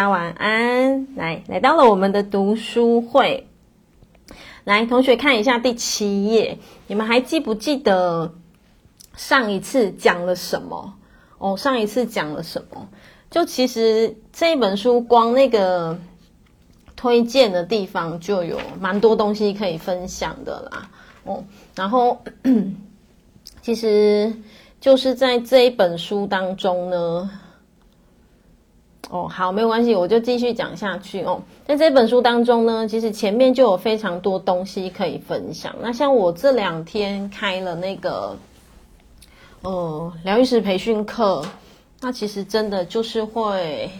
[0.00, 1.14] 大家晚安。
[1.14, 3.46] 来，来到了我们的读书会。
[4.64, 8.32] 来，同学看一下第七页，你们还记不记得
[9.14, 10.94] 上一次讲了什么？
[11.36, 12.88] 哦，上一次讲了什么？
[13.30, 15.98] 就其实这一本书，光那个
[16.96, 20.90] 推荐的地方就有蛮多东西可以分享的啦。
[21.24, 21.44] 哦，
[21.74, 22.22] 然后
[23.60, 24.32] 其实
[24.80, 27.30] 就是在这一本书当中呢，
[29.08, 31.40] 哦，好，没有关系，我就继续讲下去哦。
[31.64, 35.74] 在这本书当中呢，其实前面就有非常多东西可以分享。
[35.80, 38.36] 那像我这两天开了那个
[39.62, 41.42] 呃疗愈师培训课。
[42.02, 43.90] 那其实真的就是会，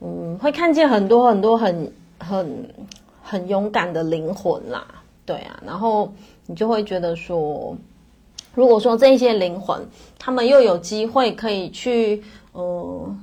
[0.00, 2.74] 嗯，会看见很多很多很很
[3.20, 4.86] 很勇敢的灵魂啦，
[5.26, 6.12] 对啊，然后
[6.46, 7.76] 你就会觉得说，
[8.54, 9.84] 如果说这些灵魂，
[10.16, 12.22] 他们又有机会可以去，
[12.52, 13.16] 呃，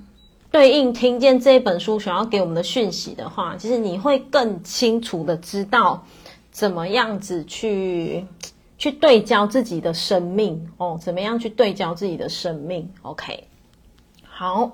[0.55, 6.05] 对应听见这本书想要给我们的讯息的话，其实你会更清楚的知道
[6.49, 8.25] 怎么样子去
[8.77, 13.43] 去对焦自己的生命哦，怎么样去对焦自己的生命，OK。
[14.23, 14.71] 好，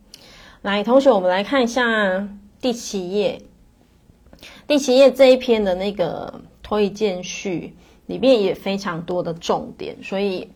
[0.62, 2.26] 来，同学，我们来看一下
[2.62, 3.42] 第七页。
[4.66, 10.48] 第七页这一篇的那个推荐序里面也非常多的重点，所以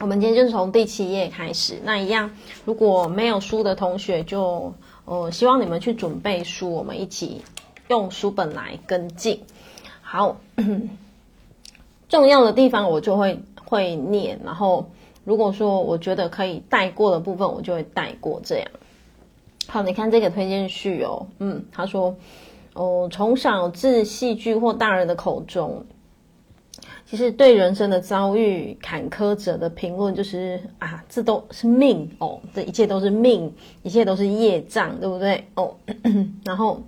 [0.00, 1.78] 我们今天就是从第七页开始。
[1.84, 2.30] 那一样，
[2.64, 7.42] 如果没有书的同学就，就呃，希望你们去准备书，我们一起
[7.88, 9.40] 用书本来跟进。
[10.02, 10.36] 好，
[12.08, 14.88] 重要的地方我就会会念，然后。
[15.26, 18.68] 如果说我觉得可以带过的部分，我就会带过这样。
[19.66, 22.14] 好，你看这个推荐序哦，嗯，他说，
[22.74, 25.82] 哦，从小自戏剧或大人的口中，
[27.06, 33.52] 其实对人生的遭遇坎坷者的评论就是啊，这都是命哦，这一切都是命，
[33.82, 35.44] 一切都是业障，对不对？
[35.54, 35.74] 哦，
[36.44, 36.82] 然后，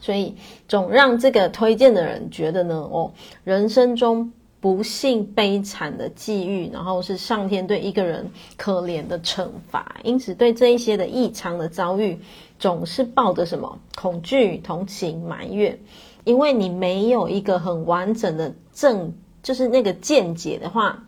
[0.00, 0.34] 所以
[0.68, 3.12] 总让这个推荐的人觉得呢，哦，
[3.44, 4.32] 人生中。
[4.60, 12.18] 不幸悲惨的际遇，然后是上天对一个人可怜的惩罚，因此对这一些的异常的遭遇，
[12.58, 15.78] 总是抱着什么恐惧、同情、埋怨，
[16.24, 19.12] 因为你没有一个很完整的正，
[19.44, 21.04] 就是那个见解的话，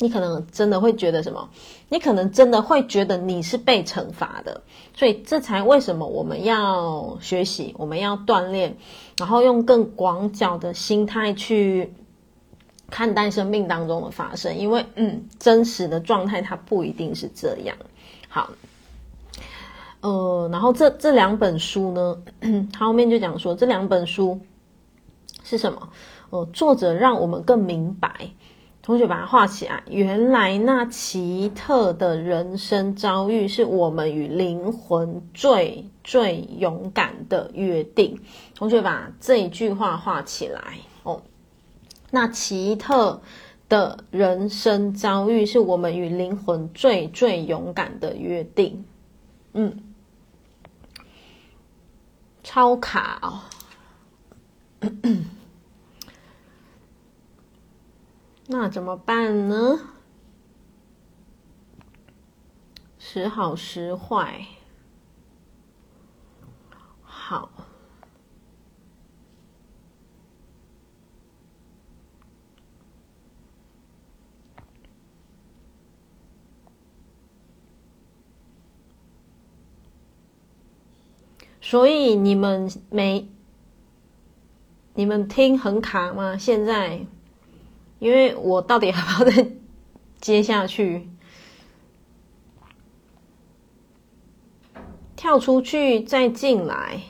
[0.00, 1.48] 你可能真的会觉得什么？
[1.88, 4.60] 你可能真的会觉得你是被惩罚的，
[4.96, 8.76] 所以这才为什么我们要学习，我们要锻炼，
[9.16, 11.92] 然后用更广角的心态去。
[12.90, 17.76] 看待生命当中的发生，因为嗯，真实的状态它不一定是这样。
[18.30, 18.48] 好，
[20.00, 22.16] 呃，然后这这两本书呢，
[22.72, 24.40] 它后面就讲说这两本书
[25.44, 25.90] 是什么？
[26.30, 28.30] 呃，作者让我们更明白，
[28.82, 29.82] 同学把它画起来。
[29.88, 38.20] 原来那奇特的人生遭遇，是我们与灵魂最最勇敢的约定。
[38.54, 41.22] 同学把这一句话画起来哦。
[42.10, 43.20] 那奇特
[43.68, 48.84] 的人生遭遇，是我们与灵魂最最勇敢的约定。
[49.52, 49.78] 嗯，
[52.42, 53.40] 超卡哦。
[58.50, 59.78] 那怎么办呢？
[62.98, 64.46] 时好时坏。
[67.02, 67.50] 好。
[81.60, 83.28] 所以你们没，
[84.94, 86.34] 你们听很卡吗？
[86.38, 87.06] 现在，
[87.98, 89.50] 因为我到底还要再
[90.20, 91.08] 接下去，
[95.16, 97.02] 跳出去再进来，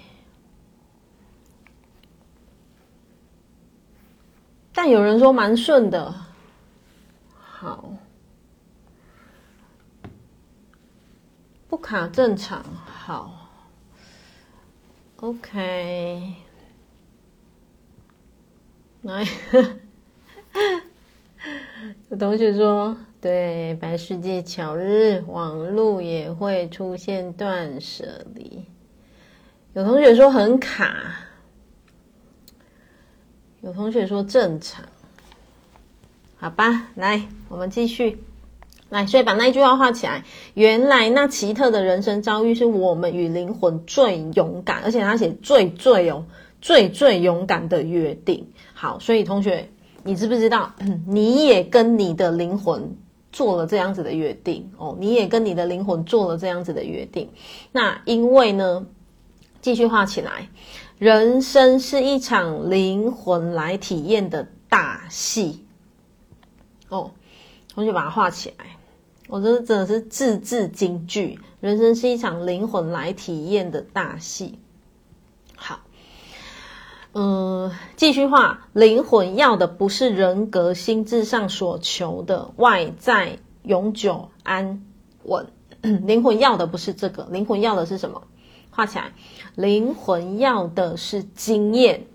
[4.73, 6.15] 但有人说蛮顺的，
[7.35, 7.93] 好，
[11.69, 13.35] 不卡正常，好。
[15.21, 16.35] OK，
[19.03, 19.27] 来，
[22.11, 28.65] 有同学说，对，白世界巧日，网路也会出现断舍离。
[29.75, 31.15] 有同学说很卡，
[33.61, 34.85] 有同学说正常，
[36.37, 38.19] 好吧，来，我们继续。
[38.91, 40.25] 来，所以把那一句话画起来。
[40.55, 46.25] 原来那奇特的人生遭遇，是我们与灵魂最勇敢，而且他写最最哦，
[46.63, 48.49] 最最勇敢的约定。
[48.73, 49.69] 好，所以同学，
[50.09, 50.73] 你知不知道，
[51.07, 52.97] 你也跟你的灵魂
[53.31, 57.29] 做了这样子的约定哦，你也跟你的灵魂做了这样子的约定。
[57.73, 58.87] 那因为呢，
[59.61, 60.49] 继续画起来，
[60.97, 65.67] 人生是一场灵魂来体验的大戏
[66.89, 67.11] 哦。
[67.75, 68.65] 同学把它画起来，
[69.29, 71.39] 我这真的是字字金句。
[71.61, 74.59] 人生是一场灵魂来体验的大戏。
[75.55, 75.81] 好，
[77.15, 84.83] 嗯，继续画，灵魂要的不是人格心智上所求的外在永久安
[85.25, 85.47] 稳，
[85.81, 88.23] 灵魂要的不是这个，灵魂要的是什么？
[88.71, 89.13] 画起来，
[89.57, 92.07] 灵魂要的是经验、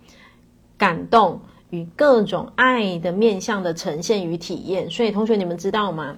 [0.77, 1.41] 感动
[1.71, 4.89] 与各种爱的面向的呈现与体验。
[4.89, 6.17] 所以，同学你们知道吗？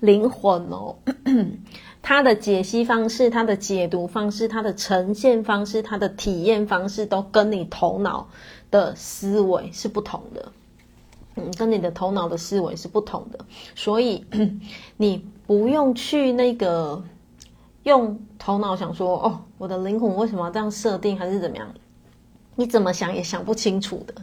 [0.00, 0.96] 灵魂哦。
[2.06, 8.28] 它的解析方式、它的解读方式、它的呈现方式、它的体验方式，都跟你头脑
[8.70, 10.52] 的思维是不同的。
[11.36, 13.38] 嗯，跟你的头脑的思维是不同的，
[13.74, 14.22] 所以
[14.98, 17.02] 你不用去那个
[17.84, 21.74] 用头脑想说，哦，我的灵魂为什么要这样设定，还是怎么样？
[22.54, 24.14] 你怎么想也想不清楚的，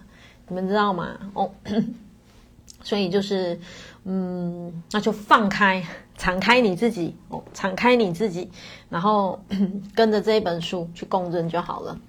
[0.47, 1.17] 你们知道吗？
[1.33, 1.49] 哦，
[2.83, 3.59] 所以就是。
[4.03, 5.83] 嗯，那就放开，
[6.17, 8.49] 敞开你自己哦，敞开你自己，
[8.89, 9.39] 然后
[9.93, 11.99] 跟着这一本书去共振就好了。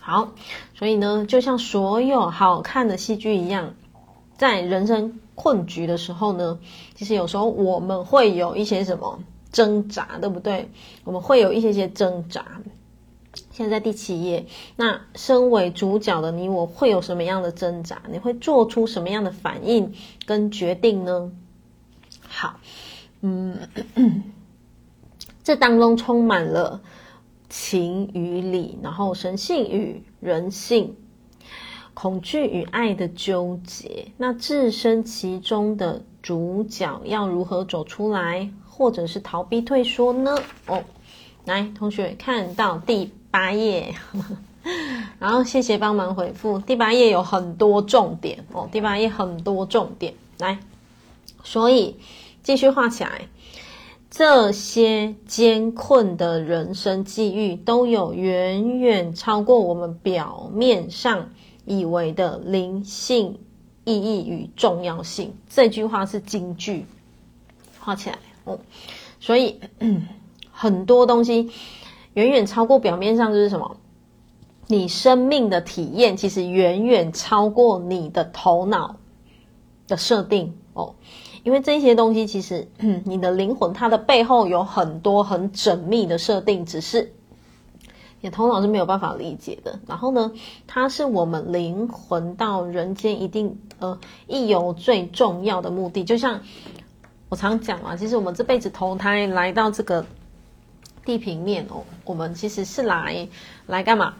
[0.00, 0.32] 好，
[0.74, 3.74] 所以呢，就像所有好看的戏剧一样，
[4.36, 6.58] 在人生困局的时候呢，
[6.94, 9.20] 其实有时候我们会有一些什么
[9.52, 10.68] 挣扎，对不对？
[11.04, 12.44] 我们会有一些些挣扎。
[13.56, 18.02] 现在第七页，那身为主角的你，我会有什么样的挣扎？
[18.10, 19.94] 你会做出什么样的反应
[20.26, 21.30] 跟决定呢？
[22.26, 22.58] 好，
[23.20, 23.56] 嗯，
[25.44, 26.80] 这当中充满了
[27.48, 30.96] 情与理，然后神性与人性，
[31.94, 34.08] 恐惧与爱的纠结。
[34.16, 40.36] 那置身其中的主角要如何走出来，或者是逃避退缩呢？
[40.66, 40.82] 哦，
[41.44, 43.12] 来，同学看到第。
[43.34, 43.96] 八页，
[45.18, 46.60] 然后谢谢帮忙回复。
[46.60, 50.60] 第八页有很多重点哦，第八页很多重点，来，
[51.42, 51.96] 所以
[52.44, 53.22] 继续画起来。
[54.08, 61.30] 这些艰困的人生际遇，都有远远超过我们表面上
[61.64, 63.40] 以为的灵性
[63.82, 65.34] 意义与重要性。
[65.50, 66.86] 这句话是金句，
[67.80, 68.60] 画起来哦。
[69.18, 69.58] 所以
[70.52, 71.50] 很多东西。
[72.14, 73.76] 远远超过表面上就是什么？
[74.66, 78.96] 你生命的体验其实远远超过你的头脑
[79.86, 80.94] 的设定哦，
[81.42, 82.66] 因为这些东西其实
[83.04, 87.12] 你的灵魂它的背后有很多很缜密的设定，只是
[88.22, 89.78] 你头脑是没有办法理解的。
[89.86, 90.32] 然后呢，
[90.66, 96.40] 它是我们灵魂到人间一定呃一有最重要的目的，就像
[97.28, 100.06] 我常讲啊，其实我们这辈子投胎来到这个。
[101.04, 103.28] 地平面哦，我们其实是来
[103.66, 104.14] 来干嘛？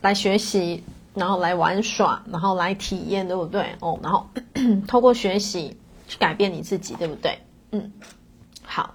[0.00, 3.74] 来学习，然后来玩耍，然后来体验，对不对？
[3.80, 4.28] 哦，然后
[4.86, 5.76] 透过学习
[6.06, 7.38] 去改变你自己，对不对？
[7.72, 7.92] 嗯，
[8.62, 8.94] 好。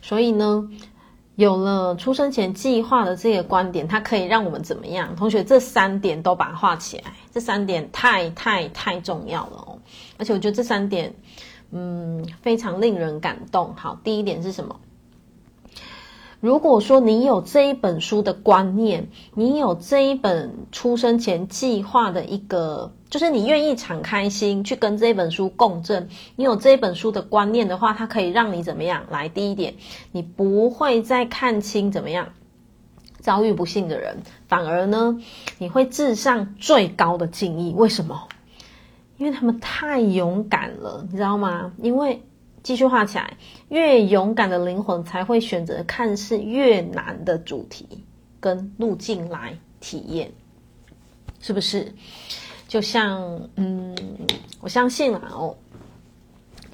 [0.00, 0.70] 所以呢，
[1.36, 5.14] 有了出生前计划的这个观点，它可以让我们怎么样？
[5.16, 9.78] 同学，这三点都把它画起来，这三点太太太重要了哦。
[10.16, 11.12] 而且我觉得这三点，
[11.72, 13.74] 嗯，非常令人感动。
[13.76, 14.80] 好，第一点是什么？
[16.40, 29.02] 如果说你有这一本书的观念，你有这一本出生前计划的一个，就是你愿意敞开心去跟这本书共振，你有这本书的观念的话，它可以让你怎么样？
[29.10, 29.74] 来，第一点，
[30.12, 32.28] 你不会再看清怎么样
[33.18, 35.18] 遭遇不幸的人，反而呢，
[35.58, 37.74] 你会致上最高的敬意。
[37.76, 38.28] 为什么？
[39.16, 41.72] 因为他们太勇敢了，你知道吗？
[41.82, 42.22] 因为。
[42.62, 43.36] 继续画起来，
[43.68, 47.86] 越勇敢的灵魂才会选择看似越难的主题
[48.40, 50.30] 跟路径来体验，
[51.40, 51.92] 是不是？
[52.66, 53.96] 就像，嗯，
[54.60, 55.56] 我相信啊哦。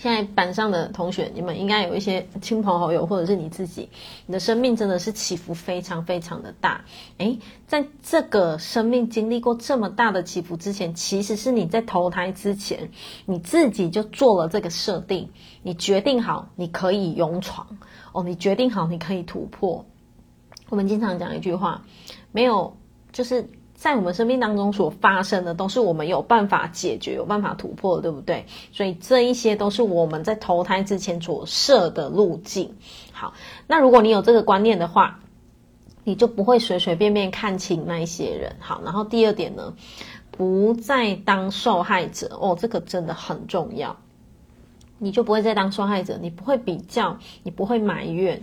[0.05, 3.89] 现在班上的同学，你们应该有一些亲朋好友，或者是你自己，
[4.27, 6.85] 你的生命真的是起伏非常非常的大。
[7.17, 12.91] 诶，在这个生命经历过这么大的起伏之前，其实是你在投胎之前，
[13.25, 15.31] 你自己就做了这个设定，
[15.63, 17.67] 你决定好你可以勇闯
[18.13, 19.87] 哦，你决定好你可以突破。
[20.69, 21.83] 我们经常讲一句话，
[22.31, 22.77] 没有
[23.11, 23.49] 就是。
[23.85, 28.47] 在我们生命当中所发生的，都是我们有办法解决、有办法突破的，对不对？
[28.73, 32.75] 所以这一些都是我们在投胎之前所设的路径。
[33.13, 33.35] 好，
[33.67, 35.21] 那如果你有这个观念的话，
[36.03, 38.57] 你就不会随随便便看清那一些人。
[38.59, 39.75] 好，然后第二点呢，
[40.31, 43.95] 不再当受害者哦，这个真的很重要。
[44.97, 48.43] 你就不会再当受害者，你不会比较，你不会埋怨，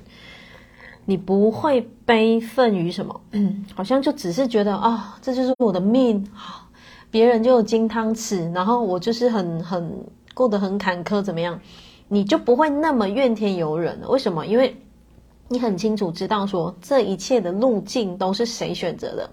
[1.11, 3.19] 你不会悲愤于什么？
[3.31, 6.25] 嗯，好像就只是觉得啊、哦，这就是我的命，
[7.09, 11.59] 别人就有金汤匙，然后我就是很很过得很坎坷，怎么样？
[12.07, 14.07] 你就不会那么怨天尤人了。
[14.07, 14.45] 为什么？
[14.45, 14.73] 因为
[15.49, 19.29] 你很清楚知道说，这一切的路径都是谁选择的？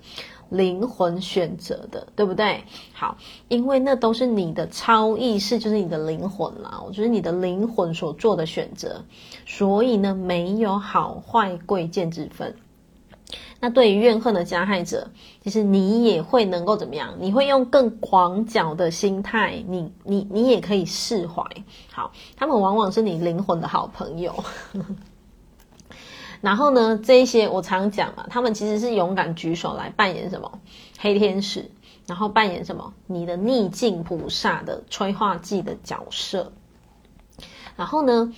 [0.50, 2.64] 灵魂选择的，对不对？
[2.92, 3.16] 好，
[3.48, 6.82] 因为那都是你的超意识，就是你的灵魂啦。
[6.86, 9.04] 我觉得你的灵魂所做的选择，
[9.46, 12.54] 所以呢，没有好坏贵贱之分。
[13.60, 15.10] 那对于怨恨的加害者，
[15.42, 17.12] 其实你也会能够怎么样？
[17.18, 21.42] 你会用更广角的心态，你你你也可以释怀。
[21.90, 24.32] 好，他们往往是你灵魂的好朋友。
[26.40, 30.60] 然后呢，这一些我常讲嘛，他们其实是勇敢举手来扮演什么
[31.00, 31.68] 黑天使，
[32.06, 36.52] 然后扮演什么你的逆境菩萨的催化剂的角色。
[37.76, 38.32] 然后呢，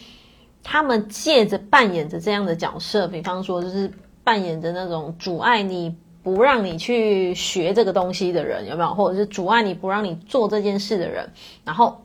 [0.63, 3.93] 他们借着扮演着这样的角色，比方说就是
[4.25, 8.95] 扮演着那种阻碍你不让你去学这个东西的人，有没有？
[8.95, 11.31] 或者是阻碍你不让你做这件事的人，
[11.65, 12.03] 然后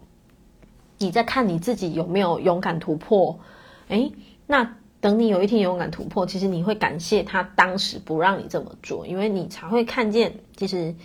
[0.97, 3.39] 你再看你自己有没有勇敢突破？
[3.87, 4.11] 诶，
[4.45, 4.75] 那。
[5.05, 10.95] 等你有一天勇敢突破，其实你会感谢他当时不让你这么做，因为你才会看见，其实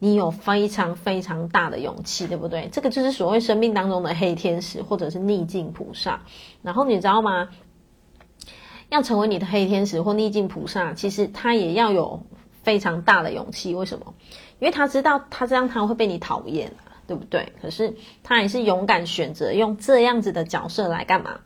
[0.00, 2.68] 你有非常非常大的勇气，对不对？
[2.72, 6.22] 这个就是所谓生命当中的黑天使，或者是逆境菩萨。
[6.62, 7.48] 然后你知道吗？
[8.88, 12.26] 要成为你的黑天使或逆境菩萨，其实他也要有
[12.64, 13.72] 非常大的勇气。
[13.72, 14.14] 为什么？
[14.58, 16.72] 因为他知道他这样他会被你讨厌，
[17.06, 17.52] 对不对？
[17.62, 17.94] 可是
[18.24, 21.38] 他还是勇敢选择用这样子的角色来干嘛？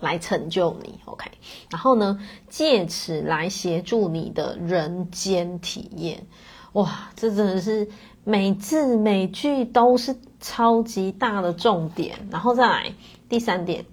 [0.00, 1.30] 来成就你，OK，
[1.70, 6.26] 然后呢，借此来协助你的人间体验，
[6.72, 7.88] 哇，这真的是
[8.24, 12.16] 每字每句都是超级大的重点。
[12.30, 12.92] 然后再来
[13.28, 13.84] 第三点，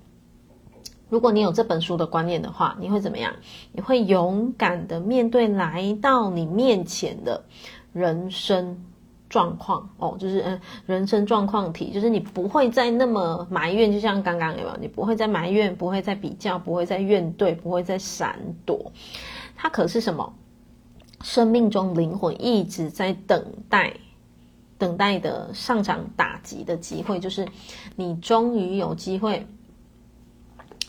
[1.10, 3.34] 如果你有这本书的观念的话，你会怎么样？
[3.72, 7.44] 你会勇敢的面对来到你面前的
[7.94, 8.84] 人生。
[9.30, 14.78] 状况哦，就是嗯，人生状况题，就是你不会再那么埋怨，就像刚刚有没有？
[14.80, 18.92] 你不会再埋怨，不会再比较，不会再怨怼，不会再闪躲。
[19.56, 20.34] 它可是什么？
[21.22, 23.94] 生命中灵魂一直在等待，
[24.78, 27.48] 等待的上场打击的机会，就是
[27.96, 29.48] 你终于有机会。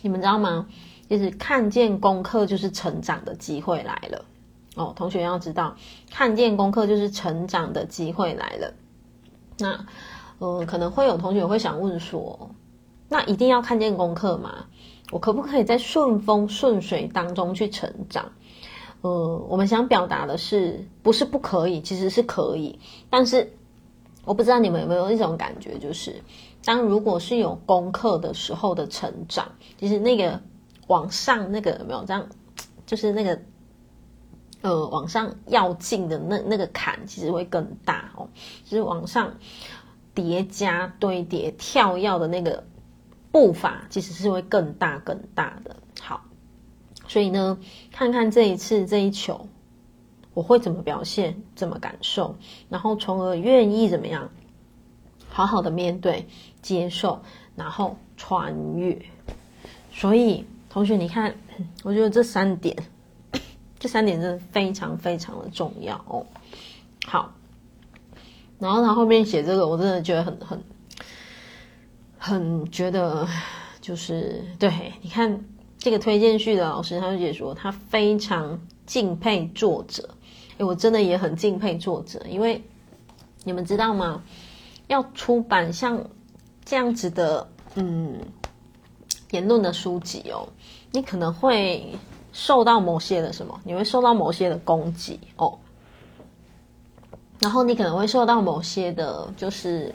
[0.02, 0.66] 你们知道吗？
[1.08, 4.24] 就是看见功课，就是成长的机会来了。
[4.78, 5.76] 哦，同学要知道，
[6.10, 8.72] 看见功课就是成长的机会来了。
[9.58, 9.84] 那，
[10.38, 12.50] 呃，可能会有同学会想问说，
[13.08, 14.66] 那一定要看见功课吗？
[15.10, 18.30] 我可不可以在顺风顺水当中去成长？
[19.00, 22.78] 呃，我们想表达的是，不是不可以，其实是可以。
[23.10, 23.52] 但是，
[24.24, 26.22] 我不知道你们有没有一种感觉，就是
[26.64, 30.40] 当如果是有功课的时候的成长，其实那个
[30.86, 32.24] 往上那个有没有这样，
[32.86, 33.36] 就是那个。
[34.60, 38.28] 呃，往上要进的那那个坎其实会更大哦，
[38.64, 39.34] 就是往上
[40.14, 42.64] 叠加堆叠跳跃的那个
[43.30, 45.76] 步伐，其实是会更大更大的。
[46.00, 46.24] 好，
[47.06, 47.58] 所以呢，
[47.92, 49.48] 看看这一次这一球，
[50.34, 52.36] 我会怎么表现，怎么感受，
[52.68, 54.30] 然后从而愿意怎么样，
[55.28, 56.26] 好好的面对、
[56.62, 57.22] 接受，
[57.54, 59.00] 然后穿越。
[59.92, 61.36] 所以，同学，你看，
[61.84, 62.76] 我觉得这三点。
[63.78, 66.26] 这三点真的非常非常的重要哦。
[67.06, 67.32] 好，
[68.58, 70.64] 然后他后面写这个，我真的觉得很很
[72.18, 73.26] 很觉得
[73.80, 74.92] 就是对。
[75.00, 75.44] 你看
[75.78, 80.08] 这个推荐序的老师，他就解说他非常敬佩作者。
[80.58, 82.60] 诶，我真的也很敬佩作者，因为
[83.44, 84.22] 你们知道吗？
[84.88, 86.04] 要出版像
[86.64, 88.18] 这样子的嗯
[89.30, 90.48] 言论的书籍哦，
[90.90, 91.96] 你可能会。
[92.40, 93.60] 受到某些的什么？
[93.64, 95.58] 你会受到某些的攻击哦，
[97.40, 99.92] 然后你可能会受到某些的，就是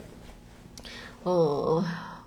[1.22, 1.82] 呃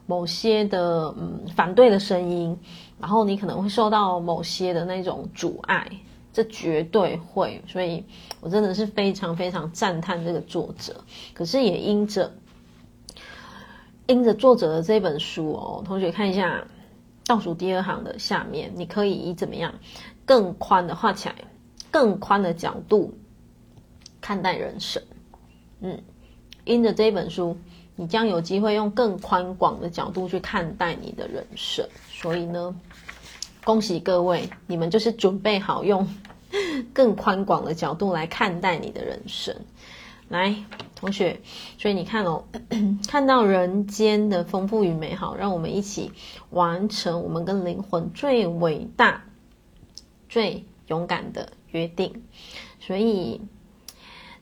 [0.07, 2.57] 某些的嗯反对的声音，
[2.99, 5.87] 然后你可能会受到某些的那种阻碍，
[6.33, 7.61] 这绝对会。
[7.67, 8.03] 所以
[8.41, 10.99] 我真的是非常非常赞叹这个作者，
[11.35, 12.33] 可是也因着
[14.07, 16.65] 因着作者的这本书哦，同学看一下。
[17.27, 19.73] 倒数第二行的下面，你可以以怎么样
[20.25, 21.35] 更宽的画起来，
[21.91, 23.13] 更宽的角度
[24.21, 25.03] 看待人生。
[25.81, 26.01] 嗯，
[26.63, 27.57] 因着这本书，
[27.95, 31.87] 你将有机会用更宽广的角度去看待你的人生。
[32.09, 32.73] 所以呢，
[33.63, 36.07] 恭喜各位，你们就是准备好用
[36.93, 39.53] 更宽广的角度来看待你的人生。
[40.29, 40.53] 来，
[40.93, 41.39] 同学，
[41.77, 42.43] 所以你看哦，
[43.07, 46.11] 看到人间的丰富与美好，让我们一起
[46.49, 49.23] 完成我们跟灵魂最伟大、
[50.27, 52.23] 最勇敢的约定。
[52.79, 53.39] 所以，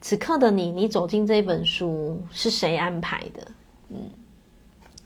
[0.02, 3.52] 此刻的你，你走进这本书是谁安排的？
[3.90, 4.10] 嗯，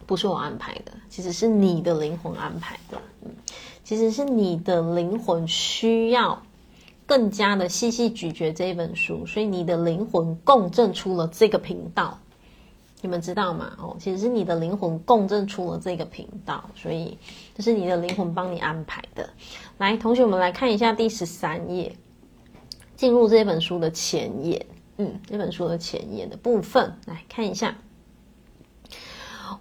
[0.06, 3.02] 不是我安排的，其实是你的灵魂安排的。
[3.22, 3.32] 嗯，
[3.84, 6.42] 其实是你的灵魂需要。
[7.10, 12.16] 更加的细细咀嚼这一本书，所以你的灵魂共振出了这个频道，
[13.02, 13.76] 你们知道吗？
[13.80, 17.18] 哦，其实是你的灵魂共振出了这个频道，所以
[17.56, 19.28] 这是你的灵魂帮你安排的。
[19.80, 21.96] 来，同学们来看一下第十三页，
[22.96, 24.64] 进入这本书的前言，
[24.98, 27.76] 嗯，这本书的前言的部分，来看一下，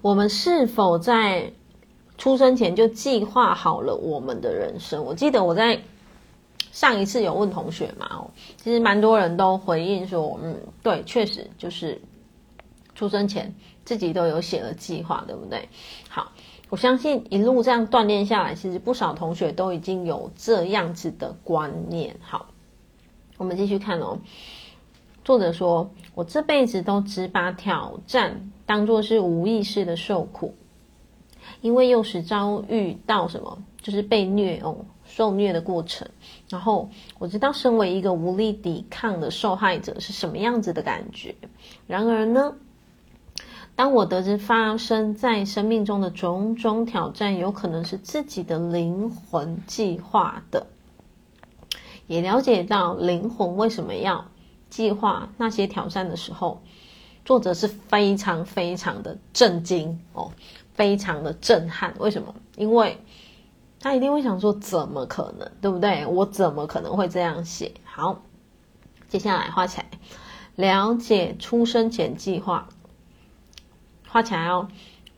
[0.02, 1.50] 我们是否在
[2.18, 5.02] 出生前就计划好了我们的人生？
[5.02, 5.80] 我记得我在。
[6.70, 8.06] 上一次有问同学嘛？
[8.10, 12.00] 哦，其实蛮多人都回应说，嗯，对，确实就是
[12.94, 15.68] 出生前自己都有写了计划，对不对？
[16.08, 16.32] 好，
[16.68, 22.14] 我相信一路这样锻炼下来，其实不少同学都已经有这样子的观念。
[22.20, 22.50] 好，
[23.38, 24.18] 我们继续看哦。
[25.24, 30.54] 作者说：“我这辈子都只把挑战当作是无意识的受苦，
[31.60, 34.76] 因为幼时遭遇到什么，就是被虐哦。”
[35.10, 36.06] 受虐的过程，
[36.50, 36.88] 然后
[37.18, 41.34] 我知道身为一个无力抵抗的受害者是什么样子的感觉。
[41.86, 42.54] 然而呢，
[43.76, 50.66] 当我得知发生在生命中的种种挑战有可能是自己的灵魂计划的，
[52.06, 54.24] 也了解到灵魂为什么要
[54.70, 56.62] 计划那些挑战的时候，
[57.26, 60.32] 作者是非常非常的震惊哦，
[60.72, 61.94] 非常的震撼。
[61.98, 62.34] 为什么？
[62.56, 62.96] 因为。
[63.80, 65.50] 他一定会想说：“怎么可能？
[65.60, 66.04] 对不对？
[66.06, 68.22] 我怎么可能会这样写？”好，
[69.08, 69.88] 接下来画起来，
[70.56, 72.68] 了解出生前计划，
[74.08, 74.68] 画起来哦。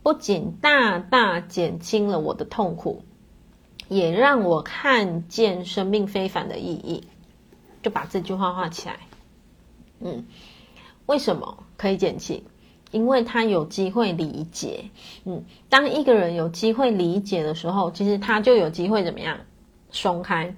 [0.03, 3.03] 不仅大大减轻了我的痛苦，
[3.89, 7.05] 也让我看见生命非凡的意义。
[7.83, 9.01] 就把这句话画起来。
[10.01, 10.27] 嗯，
[11.07, 12.45] 为什么可以减轻？
[12.91, 14.85] 因为他有机会理解，
[15.25, 19.39] 嗯，当一个人有机会理解的时候，其实他就有机会怎么样
[19.91, 20.55] 松开，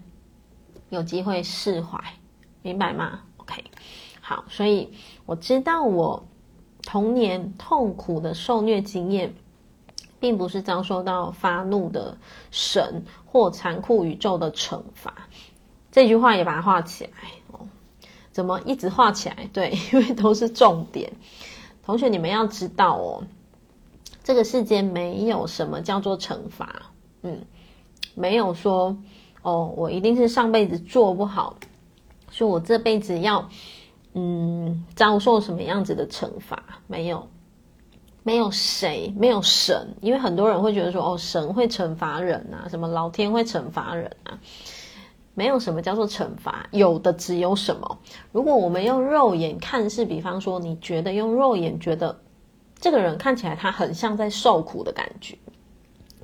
[0.88, 1.98] 有机会释怀，
[2.62, 3.62] 明白吗？OK，
[4.20, 4.90] 好，所以
[5.26, 6.26] 我知道我
[6.82, 9.34] 童年痛苦的受虐经验，
[10.18, 12.16] 并不是遭受到发怒的
[12.50, 15.28] 神或残酷宇宙的惩罚。
[15.90, 17.10] 这句话也把它画起来
[17.52, 17.60] 哦。
[18.30, 19.50] 怎么一直画起来？
[19.52, 21.12] 对，因为都是重点。
[21.84, 23.24] 同学，你们要知道哦，
[24.22, 26.82] 这个世间没有什么叫做惩罚，
[27.22, 27.40] 嗯，
[28.14, 28.96] 没有说
[29.42, 31.56] 哦，我一定是上辈子做不好，
[32.30, 33.48] 说我这辈子要
[34.14, 37.28] 嗯遭受什么样子的惩罚，没有，
[38.22, 44.38] 没有谁，没有神，因为很多人会觉得说哦，神会惩罚人啊，什么老天会惩罚人啊。
[45.34, 47.98] 没有什么叫做惩罚，有的只有什么。
[48.32, 52.20] 如果我们用肉眼看是，比方说，你觉得用肉眼觉得
[52.78, 55.38] 这个人看起来他很像在受苦的感觉，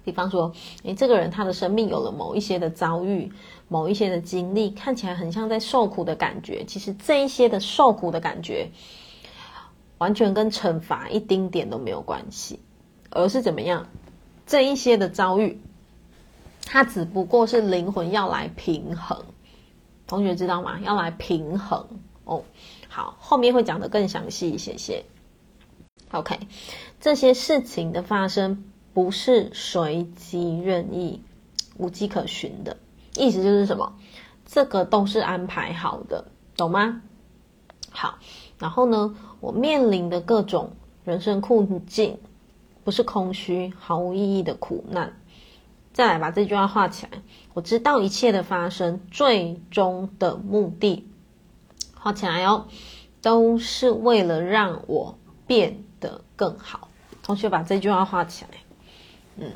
[0.04, 3.32] 比方说，诶，这个人他的生命有了某一些的遭遇，
[3.68, 6.64] 某一些的经历，看起来很像在受苦的感觉。
[6.66, 8.70] 其实这一些的受苦的感觉，
[9.96, 12.60] 完全跟惩罚一丁点都没有关系，
[13.10, 13.86] 而是怎么样？
[14.46, 15.60] 这一些的遭遇。
[16.70, 19.24] 它只不过是灵魂要来平衡，
[20.06, 20.78] 同学知道吗？
[20.80, 21.86] 要来平衡
[22.24, 22.44] 哦。
[22.88, 25.02] 好，后面会讲得更详细一些些。
[26.10, 26.38] OK，
[27.00, 31.22] 这些事情的发生不是随机任意、
[31.78, 32.76] 无迹可寻的，
[33.16, 33.94] 意思就是什么？
[34.44, 37.00] 这个都是安排好的，懂吗？
[37.88, 38.18] 好，
[38.58, 40.72] 然后呢，我面临的各种
[41.04, 42.18] 人生困境，
[42.84, 45.14] 不是空虚、毫无意义的苦难。
[45.98, 47.18] 再来把这句话画起来。
[47.54, 51.04] 我知道一切的发生，最终的目的，
[51.96, 52.66] 画起来哦，
[53.20, 56.86] 都是为了让我变得更好。
[57.20, 58.50] 同学把这句话画起来。
[59.38, 59.50] 嗯，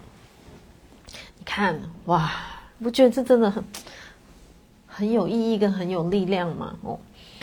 [1.39, 2.33] 你看哇，
[2.83, 3.63] 不觉得这真的很
[4.89, 6.77] 很有意义跟很有力量吗？
[6.83, 6.99] 哦，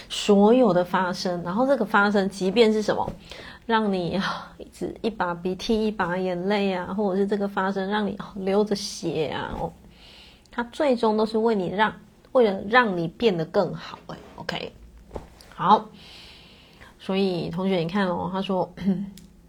[0.09, 3.09] 所有的发生，然后这个发生，即便是什么？
[3.69, 4.19] 让你
[4.57, 9.71] 一直一把鼻涕一把眼泪啊，或者是这个发生让你流着血啊，哦，
[10.49, 11.93] 它最终都是为你让，
[12.31, 14.73] 为了让你变得更好，哎，OK，
[15.53, 15.85] 好，
[16.97, 18.73] 所以同学你看哦，他说，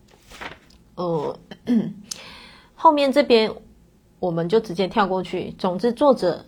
[0.96, 1.38] 呃，
[2.76, 3.50] 后面这边
[4.18, 5.50] 我们就直接跳过去。
[5.52, 6.44] 总之，作者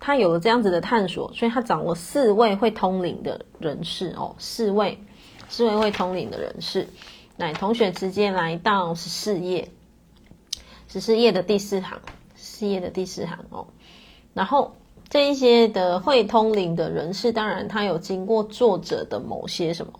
[0.00, 4.98] 他有了这样子的探索，所以他找了四位会通灵的人士哦，四位。
[5.56, 6.88] 智慧会通灵的人士。
[7.36, 9.68] 来，同学直接来到十四页，
[10.88, 12.00] 十四页的第四行，
[12.34, 13.66] 四页的第四行哦。
[14.32, 14.74] 然后
[15.08, 19.92] 这一些的会通灵的人士，当然他有经过作者的某些什么，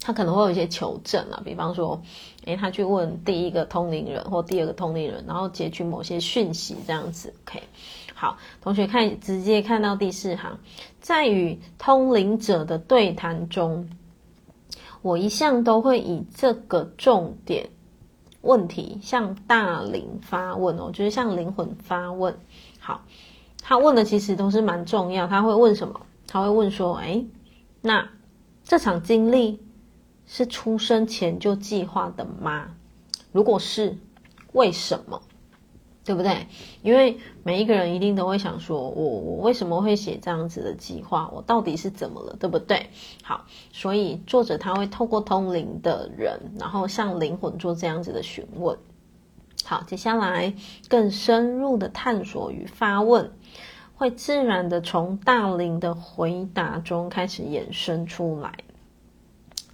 [0.00, 2.02] 他可能会有一些求证啊，比方说，
[2.44, 7.32] 诶，他去问第一个通灵人或第二个通灵人，然后截取某些讯息这样子。
[7.44, 7.62] OK，
[8.14, 10.58] 好，同学看，直接看到第四行，
[11.00, 13.88] 在与通灵者的对谈中。
[15.06, 17.70] 我一向都会以这个重点
[18.40, 22.36] 问题向大灵发问哦，就是向灵魂发问。
[22.80, 23.04] 好，
[23.62, 25.28] 他问的其实都是蛮重要。
[25.28, 26.00] 他会问什么？
[26.26, 27.24] 他会问说：“哎，
[27.80, 28.08] 那
[28.64, 29.62] 这场经历
[30.26, 32.74] 是出生前就计划的吗？
[33.30, 33.96] 如果是，
[34.54, 35.22] 为什么？”
[36.06, 36.46] 对不对？
[36.82, 41.28] 因为每一个人一定都会想说，我我为什么会写这样子的计划？
[41.34, 42.36] 我到底是怎么了？
[42.38, 42.90] 对不对？
[43.24, 48.78] 好，所以作者他会透过通灵的人，然后向灵魂做这样子的询问。
[49.64, 50.54] 好，接下来
[50.88, 53.32] 更深入的探索与发问，
[53.96, 58.54] 会自然的从大灵的回答中开始衍生出来，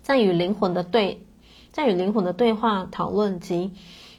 [0.01, 1.27] 在与灵魂的对，
[1.73, 3.75] 在与灵魂的对话讨论及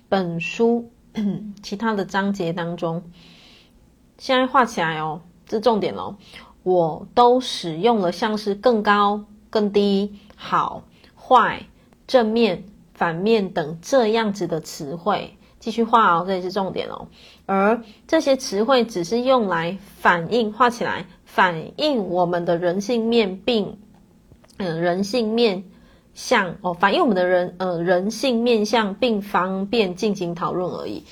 [0.09, 0.91] 本书。
[1.61, 3.03] 其他的章节当中，
[4.17, 6.15] 现在画起来哦，这重点哦，
[6.63, 10.83] 我都使用了像是更高、更低、好、
[11.15, 11.65] 坏、
[12.07, 15.37] 正面、反面等这样子的词汇。
[15.59, 17.07] 继续画哦，这也是重点哦。
[17.45, 23.77] 而这些词汇只是用来反映，画起来反映我们的人性面，并
[24.57, 25.63] 嗯，人性面。
[26.13, 31.03] 像哦，反映我们的人呃人性面向，并方便进行讨论而已。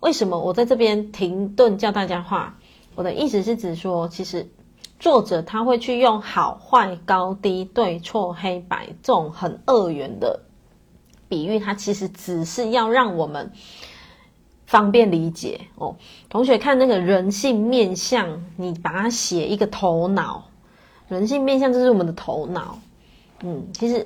[0.00, 2.58] 为什么我在这边停顿叫大家画？
[2.96, 4.48] 我的意思是指说，其实
[4.98, 10.40] 作者他会去用好坏、高低、对错、黑白这种很二元的
[11.28, 13.52] 比喻，他其实只是要让我们
[14.66, 15.94] 方便理解哦。
[16.28, 20.48] 同学看那个人性面向，你把它写一个头脑，
[21.08, 22.80] 人性面向就是我们的头脑。
[23.44, 24.04] 嗯，其实。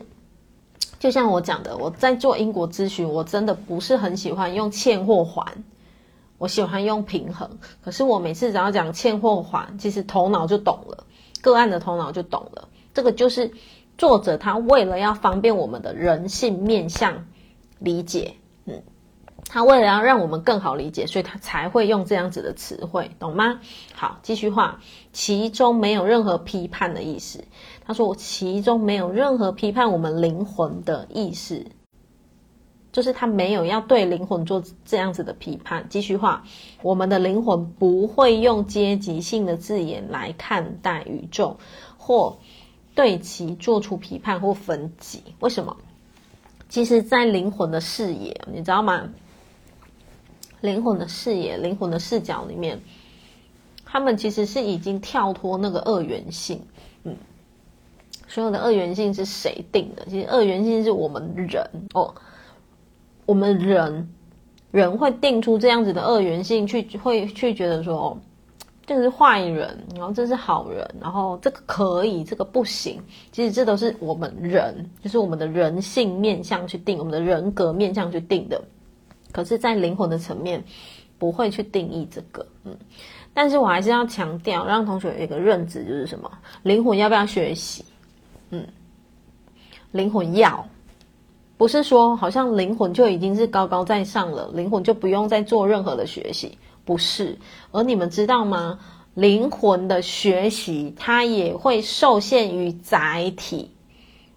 [1.06, 5.46] 就像我讲的，我在做英国咨询，我真的不是很喜欢用欠或还，
[6.36, 7.48] 我喜欢用平衡。
[7.80, 11.06] 可是我每次只要讲欠或还，其实头脑就懂了，
[11.40, 12.68] 个案的头脑就懂了。
[12.92, 13.52] 这个就是
[13.96, 17.24] 作者他为了要方便我们的人性面向
[17.78, 18.82] 理解，嗯，
[19.48, 23.60] 他为了要让我们更好理解，所以他才会用这样子的词汇，懂吗？
[23.94, 24.80] 好，继续画，
[25.12, 27.44] 其中没有任何批判的意思。
[27.86, 31.64] 他说：“我其中没有任何批判我们灵魂的意识，
[32.90, 35.86] 就是他没有要对灵魂做这样子的批判。
[35.88, 36.42] 继续画，
[36.82, 41.56] 我们的灵魂不会用阶级性的字眼来看待宇宙，
[41.96, 42.36] 或
[42.94, 45.22] 对其做出批判或分级。
[45.38, 45.76] 为什么？
[46.68, 49.08] 其实，在灵魂的视野，你知道吗？
[50.60, 52.80] 灵魂的视野，灵魂的视角里面，
[53.84, 56.60] 他们其实是已经跳脱那个二元性，”
[58.36, 60.04] 所有的二元性是谁定的？
[60.10, 62.14] 其实二元性是我们人哦，
[63.24, 64.06] 我们人
[64.70, 68.18] 人会定出这样子的二元性，去会去觉得说，哦，
[68.84, 73.00] 这是坏人，然后这是好人，然后这个可以，这个不行。
[73.32, 78.62] 其实这都是我们人，就是我们的人性面向去定，我们的人格面向去定的。
[79.32, 80.62] 可是，在灵魂的层面，
[81.16, 82.46] 不会去定义这个。
[82.64, 82.76] 嗯，
[83.32, 86.30] 但是我还是要强调，让同学有一个认知，就是什么？
[86.64, 87.82] 灵魂要不要学习？
[88.50, 88.66] 嗯，
[89.92, 90.68] 灵魂要，
[91.56, 97.38] 不是说好像灵魂就已经是高高在上了，灵魂就不用再做任何的学习，不是。
[97.72, 98.78] 而你们知道吗？
[99.14, 103.70] 灵魂的学习，它也会受限于载体。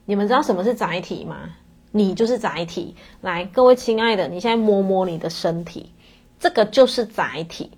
[0.06, 1.50] 你们知道什么是载体吗？
[1.92, 2.96] 你就是载体。
[3.20, 5.92] 来，各位亲爱的，你现在摸摸你的身体，
[6.40, 7.72] 这个就是载体。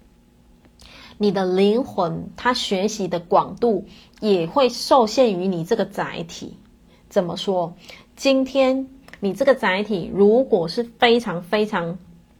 [1.17, 3.85] 你的灵魂，它学习的广度
[4.21, 6.55] 也会受限于你这个载体。
[7.09, 7.73] 怎么说？
[8.15, 8.87] 今天
[9.19, 11.97] 你这个载体如果是非常非常，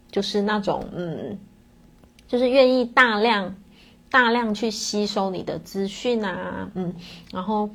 [0.10, 1.38] 就是那种嗯，
[2.28, 3.56] 就是愿意大量
[4.10, 6.94] 大量去吸收你的资讯啊，嗯，
[7.32, 7.70] 然后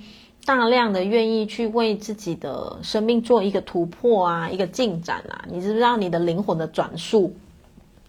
[0.44, 7.34] 大量的愿意去为自己的生命做一个突破啊，一个进展啊，你知不知道你的灵魂的转速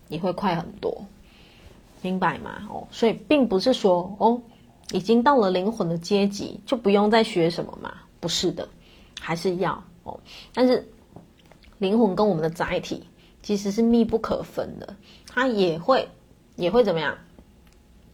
[0.07, 1.05] 也会快很多？
[2.01, 2.67] 明白吗？
[2.69, 4.39] 哦，所以并不是说哦，
[4.91, 7.93] 已经到了灵魂的阶级就不用再学什么嘛？
[8.19, 8.67] 不是的，
[9.19, 10.19] 还是要哦。
[10.53, 10.87] 但是
[11.77, 13.03] 灵魂跟我们的载体
[13.43, 14.95] 其实是密不可分的，
[15.27, 16.07] 它也会
[16.55, 17.17] 也会怎么样？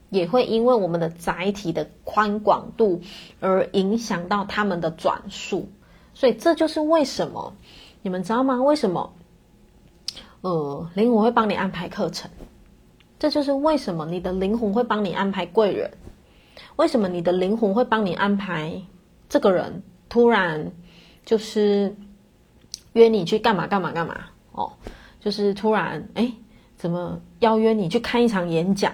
[0.10, 3.02] 也会因为我们的载体的宽广度
[3.40, 5.70] 而影响到他们的转速。
[6.14, 7.56] 所以这就是为什么
[8.04, 8.62] 你们知道吗？
[8.62, 9.12] 为什么？
[10.42, 12.30] 呃，灵魂会帮你安排课程，
[13.18, 15.90] 这就是为什么你的灵魂会帮你安排贵人。
[16.76, 18.82] 为什么你的灵魂会帮你安排
[19.30, 20.72] 这个人突然
[21.26, 21.96] 就是
[22.94, 24.16] 约你去干嘛干嘛干嘛？
[24.52, 24.72] 哦，
[25.20, 26.32] 就是突然哎，
[26.76, 28.94] 怎么邀约你去看一场演讲？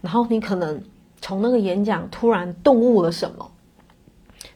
[0.00, 0.82] 然后你可能
[1.20, 3.50] 从那个演讲突然顿悟了什么？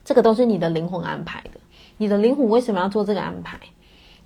[0.05, 1.61] 这个都是你的灵魂安排的。
[1.97, 3.59] 你的灵魂为什么要做这个安排？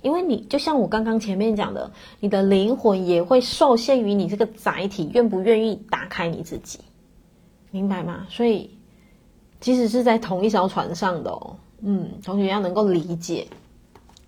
[0.01, 6.79] 因为你就像我刚刚前面讲的，你的灵魂也会受限于你这个载体愿不愿意打开你自己，
[7.71, 8.25] 明白吗？
[8.29, 8.69] 所以，
[9.59, 13.47] 即使是在同一艘船上的哦，嗯，同学要能够理解，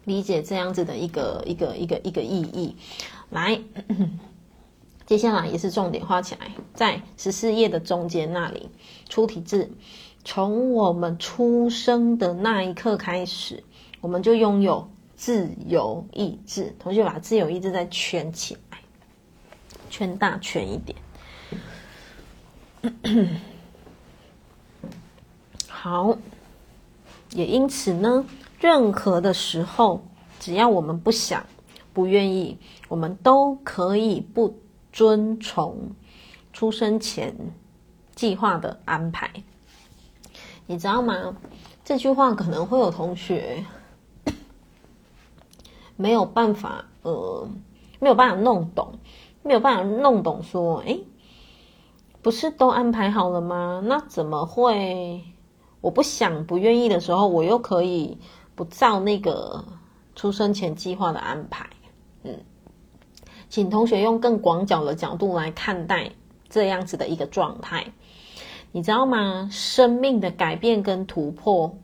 [0.05, 2.75] 理解这样子的一个一个一个一个意义。
[3.29, 3.59] 来，
[5.07, 8.69] 接下来也是重点画起来，在十四页的中间那里，
[9.09, 9.71] 出体字。
[10.23, 13.63] 从我们出生的那一刻开始，
[14.01, 16.75] 我们就拥有自由意志。
[16.77, 18.77] 同学把自由意志再圈起来，
[19.89, 20.95] 圈大圈一点。
[25.67, 26.17] 好，
[27.31, 28.25] 也因此呢，
[28.59, 30.03] 任何的时候，
[30.39, 31.45] 只要我们不想、
[31.93, 34.59] 不愿意，我们都可以不
[34.91, 35.91] 遵从
[36.53, 37.35] 出生前
[38.15, 39.31] 计划的安排。
[40.65, 41.35] 你知道吗？
[41.83, 43.65] 这句话可能会有同学
[45.97, 47.47] 没有办法，呃，
[47.99, 48.93] 没有办法弄懂，
[49.43, 50.41] 没有办法弄懂。
[50.41, 51.03] 说，诶，
[52.21, 53.81] 不是都安排好了吗？
[53.85, 55.23] 那怎么会？
[55.81, 58.17] 我不想、不愿意的时候，我又可以
[58.53, 59.65] 不照那个
[60.15, 61.65] 出生前计划的安排？
[62.23, 62.37] 嗯，
[63.49, 66.11] 请同学用更广角的角度来看待
[66.47, 67.91] 这样子的一个状态。
[68.71, 69.49] 你知道吗？
[69.51, 71.75] 生命的改变跟突破，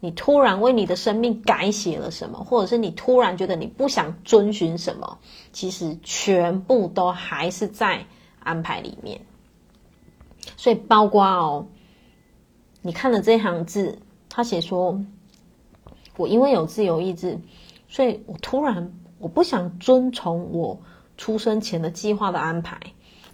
[0.00, 5.18] 你突然为你的生命改写了什么，或者是你突然觉得你不想遵循什么，
[5.52, 8.06] 其实全部都还是在
[8.40, 9.20] 安排里面。
[10.56, 11.66] 所以，包括哦，
[12.82, 15.00] 你看了这行字，他写说
[16.16, 17.38] ：“我因为有自由意志，
[17.88, 20.80] 所以我突然我不想遵从我
[21.16, 22.78] 出生前的计划的安排。”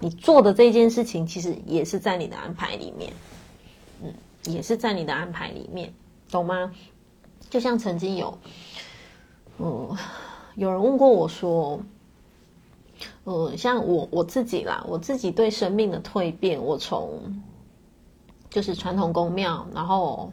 [0.01, 3.13] 你做的这件事情，其实也是在你的安排里面，
[4.03, 4.13] 嗯，
[4.53, 5.95] 也是在你的安排里面，
[6.29, 6.73] 懂吗？
[7.49, 8.37] 就像曾经有，
[9.59, 9.97] 嗯，
[10.57, 11.81] 有人问过我说，
[13.25, 17.43] 嗯，像我我自己啦，我自己对生命的蜕变，我从
[18.51, 20.33] 就是传统宫庙，然后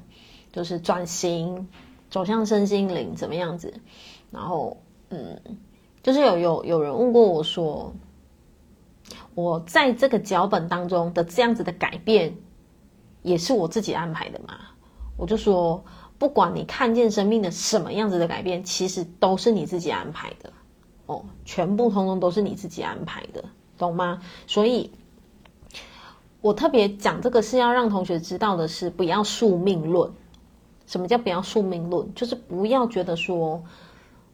[0.51, 1.67] 就是转型
[2.09, 3.73] 走向身心灵，怎么样子？
[4.31, 4.77] 然后，
[5.09, 5.39] 嗯，
[6.03, 7.93] 就是有有有人问过我说。
[9.35, 12.35] 我在这个脚本当中的这样子的改变，
[13.21, 14.59] 也是我自己安排的嘛？
[15.15, 15.83] 我就说，
[16.17, 20.51] 不管你看见生命的什么样子的改变，其实都是你自己安排的
[21.09, 23.43] 哦，全部通通都是你自己安排的，
[23.79, 24.21] 懂吗？
[24.45, 24.91] 所以，
[26.39, 30.11] 我特别讲这个是要让同学知道的是，不要宿命论。
[30.85, 32.13] 什么叫不要宿命论？
[32.13, 33.63] 就是不要觉得说。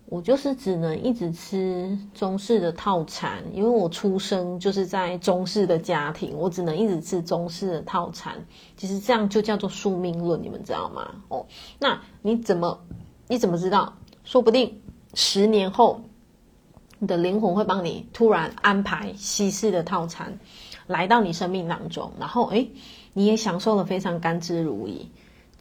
[0.07, 8.35] 我就是只能一直吃中式的套餐，因为我出生就是在中式的家庭，我只能一直吃中式的套餐。
[8.77, 11.09] 其实这样就叫做宿命论，你们知道吗？
[11.29, 11.43] 哦，
[11.79, 12.79] 那你怎么
[13.27, 13.91] 你怎么知道？
[14.23, 14.79] 说不定
[15.15, 15.99] 十年后，
[16.99, 20.39] 你的灵魂会帮你突然安排西式的套餐
[20.87, 22.69] 来到你生命当中，然后诶，
[23.13, 25.07] 你也享受了非常甘之如饴。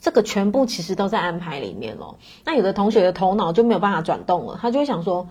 [0.00, 2.18] 这个全部其实都在安排里面咯。
[2.44, 5.28] 那有的同学的头脑就没有办法转动了，他就会想说：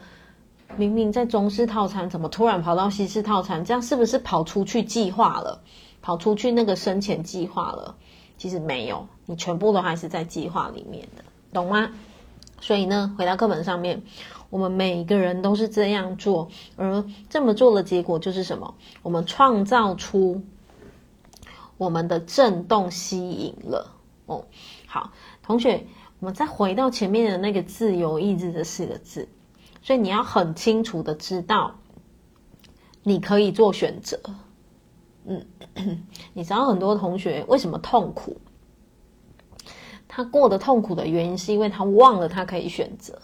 [0.76, 3.64] 明明在中式套餐，怎么突然跑到西式套餐？
[3.64, 5.62] 这样是不是跑出去计划了？
[6.02, 7.96] 跑出去那个生前计划了？
[8.38, 11.92] 其实没有，你全部都还是在计划里面的，懂吗？
[12.60, 14.02] 所以呢，回到课本上面，
[14.54, 18.76] 我们每一个人都是这样做，而这么做的结果就是什么？
[19.02, 20.44] 我们创造出
[21.76, 23.96] 我们的震动，吸引了。
[24.28, 24.46] 哦，
[24.86, 25.10] 好，
[25.42, 25.88] 同学，
[26.20, 29.28] 我们再回到前面的那个自由意志这四个字，
[29.82, 31.74] 所以你要很清楚的知道，
[33.02, 34.20] 你可以做选择。
[35.26, 35.44] 嗯，
[36.34, 38.38] 你知道很多同学为什么痛苦？
[40.08, 43.20] 他过得痛苦的原因是因为他忘了他可以选择。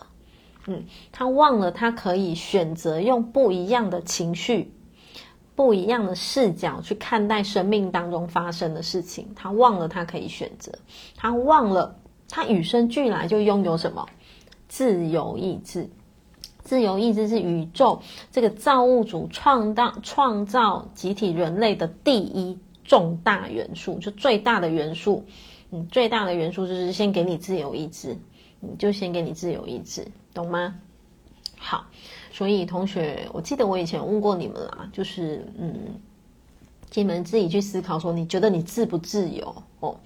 [0.68, 4.74] 嗯，他忘了他可以选择用不一样的情绪。
[5.56, 10.72] 不一样的视角去看待生命当中发生的事情，他忘了他可以选择，
[11.18, 11.98] 他忘了
[12.30, 14.08] 他与生俱来就拥有什么
[14.70, 15.90] 自由意志。
[16.64, 25.26] 自由意志是宇宙这个造物主创造创造集体人类的第一重大元素，就最大的元素。
[25.72, 28.18] 嗯，最大的元素就是先给你自由意志，
[28.62, 30.76] 你就先给你自由意志，懂吗？
[31.62, 31.86] 好，
[32.32, 36.00] 所以同学，我记得我以前问过你们啦，就是嗯，
[36.94, 40.00] 你们自己去思考说，你觉得你自不自由哦？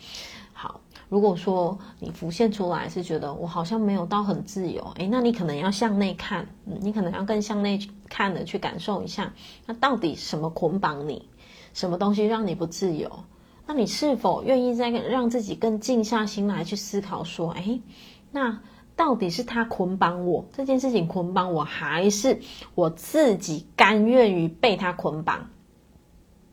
[0.51, 9.31] 好，如果说你浮现出来是觉得我好像没有到很自由，诶，那你可能要向内看，你可能要更向内看的去感受一下，
[9.67, 11.29] 那到底什么捆绑你，
[11.75, 13.11] 什么东西让你不自由？
[13.67, 17.79] 那你是否愿意再让自己更静下心来去思考说，诶，
[18.31, 18.59] 那？
[18.95, 22.39] 到底是他捆绑我这件事情捆绑我，还是
[22.75, 25.49] 我自己甘愿于被他捆绑？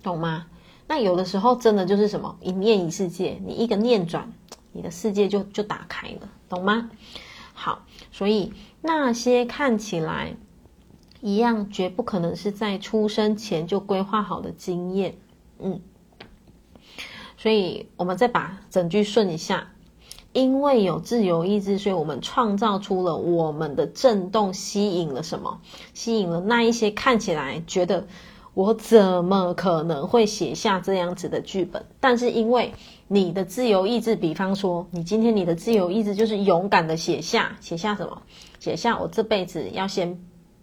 [0.02, 0.46] 懂吗？
[0.86, 4.32] 那有的时候真的就是什么一念一世界，你一个念转，
[4.72, 6.90] 你的世界就就打开了，懂吗？
[7.52, 10.34] 好，所以那些看起来
[11.20, 15.14] 一样，绝不可能是在出生前就规划好的经验。
[15.58, 15.80] 嗯，
[17.36, 19.68] 所以我们再把整句顺一下。
[20.32, 25.60] 因为有自由意志，所以我们创造出了我们的震动，吸引了什么？
[25.92, 28.06] 吸引了那一些看起来觉得
[28.54, 31.84] 我怎么可能会写下这样子的剧本？
[31.98, 32.72] 但是因为
[33.08, 38.22] 你的自由意志，比方说你今天你的自由意志就是勇敢的写下，写下什么？
[38.60, 40.16] 写下我这辈子要先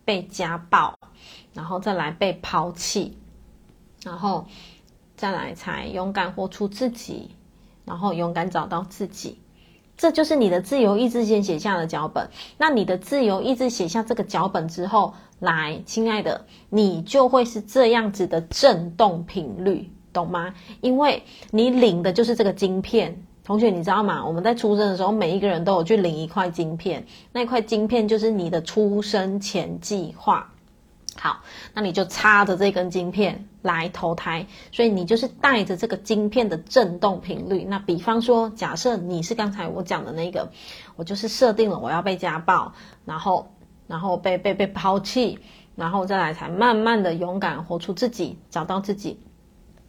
[0.06, 0.98] 被家暴，
[1.54, 3.18] 然后再来被抛弃，
[4.04, 4.46] 然后
[5.18, 7.32] 再来才勇敢活出自己，
[7.88, 9.40] 然后勇敢找到自己。
[9.98, 12.30] 这就是你的自由意志先写下的脚本。
[12.56, 20.54] 那你的自由意志写下这个脚本之后，来，亲爱的，你就会是这样子的震动频率，懂吗？
[20.82, 23.20] 因为你领的就是这个晶片。
[23.44, 24.24] 同学，你知道吗？
[24.24, 30.54] 我们在出生的时候，每一个人都有去领一块晶片，那块晶片就是你的出生前计划。
[31.20, 31.42] 好，
[31.74, 37.64] 那你就插着这根晶片来投胎，所以你就是带着这个晶片的振动频率。
[37.64, 40.52] 那比方说，假设你是刚才我讲的那个，
[40.96, 43.52] 我就是设定了我要被家暴，然后
[43.88, 45.40] 然后被被被抛弃，
[45.76, 49.20] 然后再来才慢慢的勇敢活出自己，找到自己。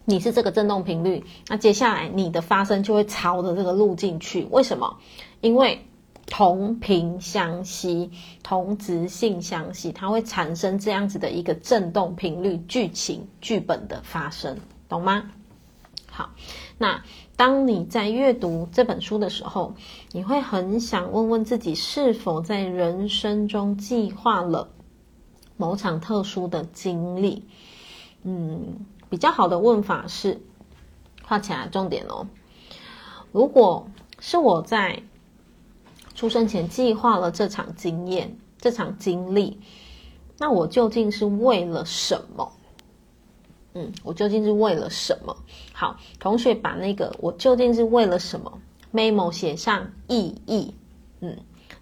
[0.07, 4.49] 你是这个振动频率，那接下来你的发生就会朝着这个路径去。
[4.51, 4.97] 为什么？
[5.43, 5.85] 因为。
[6.31, 8.11] 同频相吸，
[8.43, 15.31] 同质性相吸，它会产生这样子的一个振动频率剧情剧本的发生，懂吗？
[16.07, 16.31] 好，
[16.77, 17.03] 那
[17.37, 19.75] 当你在阅读这本书的时候，
[20.13, 24.69] 你会很想问问自己，是否在人生中计划了
[25.57, 27.45] 某场特殊的经历？
[28.23, 30.41] 嗯，比较好的问法是
[31.25, 32.29] 画起来重点哦。
[33.33, 33.89] 如果
[34.21, 35.03] 是我在。
[36.19, 39.57] 出生前计划了这场经验，这场经历，
[40.37, 42.53] 那我究竟是为了什么？
[43.75, 45.37] 嗯，我究竟是为了什么？
[45.73, 48.53] 好，同学把那个“我究竟是为了什么
[48.93, 50.75] ”memo 写上意义。
[51.21, 51.39] 嗯，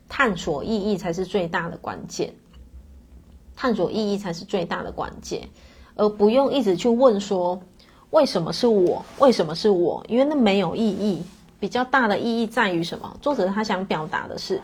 [0.07, 2.31] 探索意义才是最大的关键，
[3.57, 5.49] 探索意义才是最大的关键，
[5.95, 7.59] 而不用一直去问说
[8.11, 9.03] 为什么是我？
[9.19, 10.05] 为什么是我？
[10.11, 11.23] 因为那没有意义。
[11.59, 13.17] 比较大的意义在于什么？
[13.23, 14.61] 作者他想表达的是，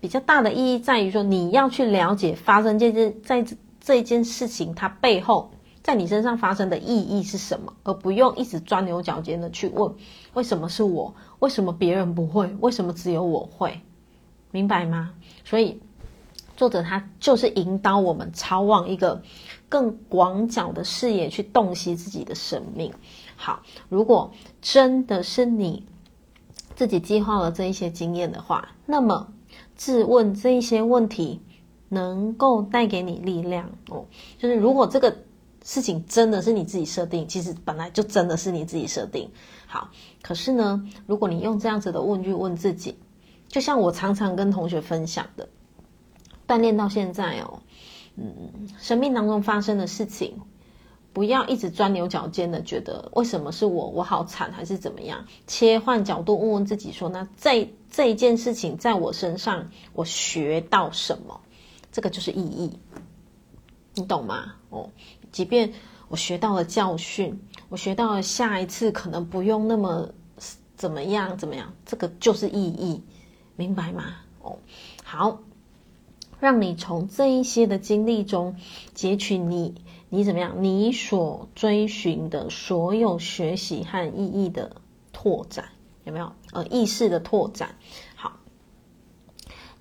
[0.00, 9.94] 比较大的意义在于说，你要去了解发生这件在这这件事情它背后在你身上发生的意义是什么，而不用一直钻牛角尖的去问
[10.34, 13.80] 为什么是我，为什么别人不会，为什么只有我会，
[14.50, 15.12] 明白吗？
[15.44, 15.80] 所以
[16.56, 19.22] 作者他就是引导我们朝往一个
[19.68, 22.92] 更广角的视野去洞悉自己的生命。
[23.36, 25.86] 好，如果真的是你。
[26.76, 29.32] 自己计划了这一些经验的话，那么
[29.76, 31.40] 质问这一些问题
[31.88, 34.04] 能够带给你力量哦。
[34.38, 35.16] 就是如果这个
[35.64, 39.30] 事情真的是你自己设定，其实本来就真的是你自己设定。
[39.66, 39.90] 好，
[40.22, 42.98] 可是呢，如果你用这样子的问句问自己，
[43.48, 45.48] 就像我常常跟同学分享的，
[46.46, 47.62] 锻炼到现在哦，
[48.16, 50.42] 嗯，生命当中发生的事情。
[51.16, 55.24] 不要一直钻牛角尖的，觉得为什么是我，我好惨还是怎么样？
[55.46, 61.40] 切换角度，问问自己说，那这这一件事情在我身上，我学到什么？
[61.90, 62.70] 这个就是意义，
[63.94, 64.56] 你懂吗？
[64.68, 64.90] 哦，
[65.32, 65.72] 即便
[66.08, 70.10] 我学到了教训，我学到了下一次可能不用那么
[70.76, 73.02] 怎么样怎么样，这个就是意义，
[73.56, 74.16] 明白吗？
[74.42, 74.58] 哦，
[75.02, 75.38] 好，
[76.40, 78.54] 让你从这一些的经历中
[78.92, 79.74] 截取你。
[80.16, 80.64] 你怎么样？
[80.64, 84.76] 你所追寻的所有学习和意义的
[85.12, 85.66] 拓展，
[86.04, 86.32] 有没有？
[86.52, 87.74] 呃，意识的拓展。
[88.14, 88.32] 好，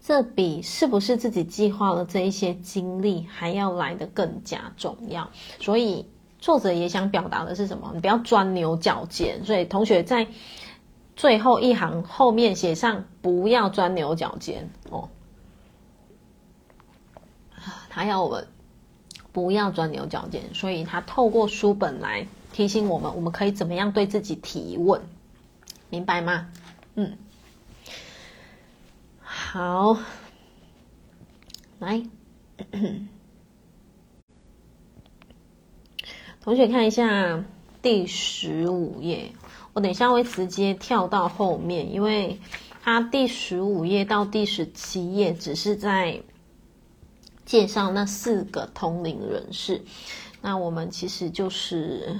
[0.02, 5.30] 这比是不是自己计划了这一些经历还要来得更加重要。
[5.62, 6.06] 所以
[6.38, 7.92] 作者也想表达的是什么？
[7.94, 9.46] 你不要钻牛角尖。
[9.46, 10.28] 所以同学在
[11.16, 15.08] 最后一行后面写上“不要钻牛角尖”哦，
[17.90, 18.46] 他要我们
[19.36, 25.02] 不要钻牛角尖，所以他透过书本来提醒我们，我们可以怎么样对自己提问，
[25.90, 26.48] 明白吗？
[26.96, 27.18] 嗯，
[29.22, 29.98] 好，
[31.80, 32.02] 来，
[36.40, 37.44] 同学看一下
[37.82, 39.34] 第十五页。
[39.74, 42.40] 我等一下会直接跳到后面，因为
[42.82, 46.22] 它第十五页到第十七页只是在
[47.46, 49.84] 介绍那四个通灵人士。
[50.42, 52.20] 那我们其实就是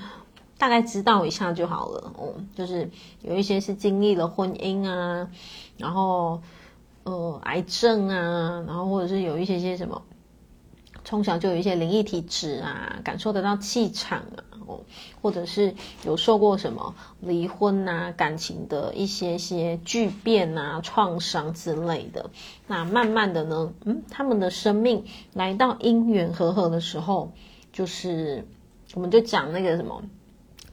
[0.58, 2.90] 大概知道一下就好了哦，就是
[3.22, 5.30] 有一些是经历了婚姻啊，
[5.78, 6.42] 然后
[7.04, 10.02] 呃癌症啊，然后或者是有一些些什么。
[11.04, 14.80] 从小就有一些灵异体质啊，感受得到气场啊，哦，
[15.22, 15.74] 或者是
[16.06, 22.30] 有受过什么离婚啊、感情的一些些巨变啊、创伤之类的。
[22.68, 25.04] 那慢慢的呢，嗯，他们的生命
[25.34, 27.32] 来到因缘和合的时候，
[27.72, 28.48] 就是
[28.94, 30.04] 我们就讲那个什么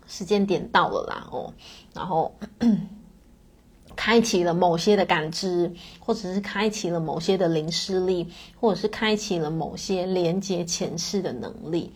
[0.07, 1.53] 时间点到了啦，哦，
[1.95, 2.35] 然后。
[3.95, 5.71] 开启了某些的感知，
[6.01, 8.27] 或者是开启了某些的灵视力，
[8.59, 11.93] 或者是开启了某些连接前世的能力。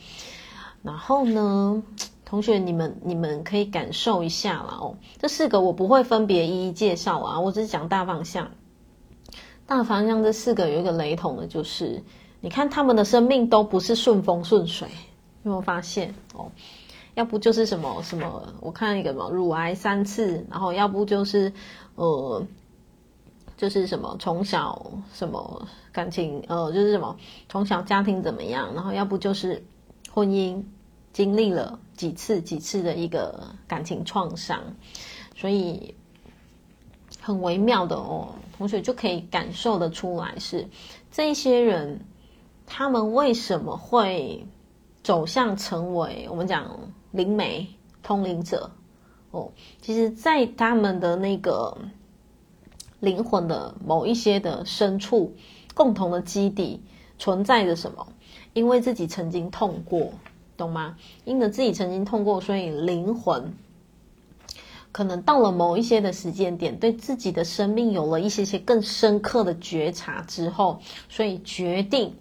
[0.87, 1.83] 然后呢，
[2.25, 4.97] 同学你们你们可以感受一下啦哦。
[5.19, 8.49] 这四个我不会分别一一介绍啊，我只是讲大方向。
[9.67, 12.03] 大方向这四个有一个雷同的，就是
[12.41, 14.89] 你看他们的生命都不是顺风顺水，
[15.43, 16.51] 有没有发现哦？
[17.15, 21.53] 要不就是什么什么，我看一个什么乳癌三次，然后要不就是。
[21.97, 22.47] 呃，
[23.57, 27.17] 就是什么从小什么感情，呃，就是什么
[27.49, 29.65] 从小家庭怎么样，然后要不就是
[30.13, 30.63] 婚姻
[31.17, 34.63] 经历了几次几次的一个感情创伤，
[35.35, 35.95] 所以
[37.23, 40.69] 很微妙的哦，同学就可以感受得出来是
[41.11, 41.99] 这些人
[42.67, 44.47] 他们为什么会
[45.03, 47.67] 走向成为我们讲灵媒
[48.03, 48.71] 通灵者。
[49.31, 49.51] 哦，
[49.81, 51.79] 其实，在他们的那个
[53.01, 55.35] 灵魂的某一些的深处，
[55.75, 56.83] 共同的基底
[57.19, 58.07] 存在着什么？
[58.53, 60.13] 因为自己曾经痛过，
[60.57, 60.97] 懂吗？
[61.25, 63.55] 因为自己曾经痛过，所以灵魂
[64.93, 72.15] 可能到了某一些的时间点，对自己的生命有了一些些更深刻的觉察之后，所以决定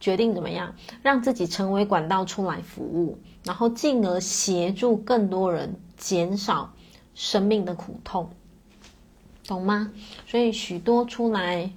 [0.00, 5.74] 决定怎么样，让自己成为管道出来服务，然后进而协助更多人。
[5.98, 6.74] 减少
[7.14, 8.28] 生命的苦痛，
[9.46, 9.90] 懂吗？
[10.26, 11.72] 所以许多出来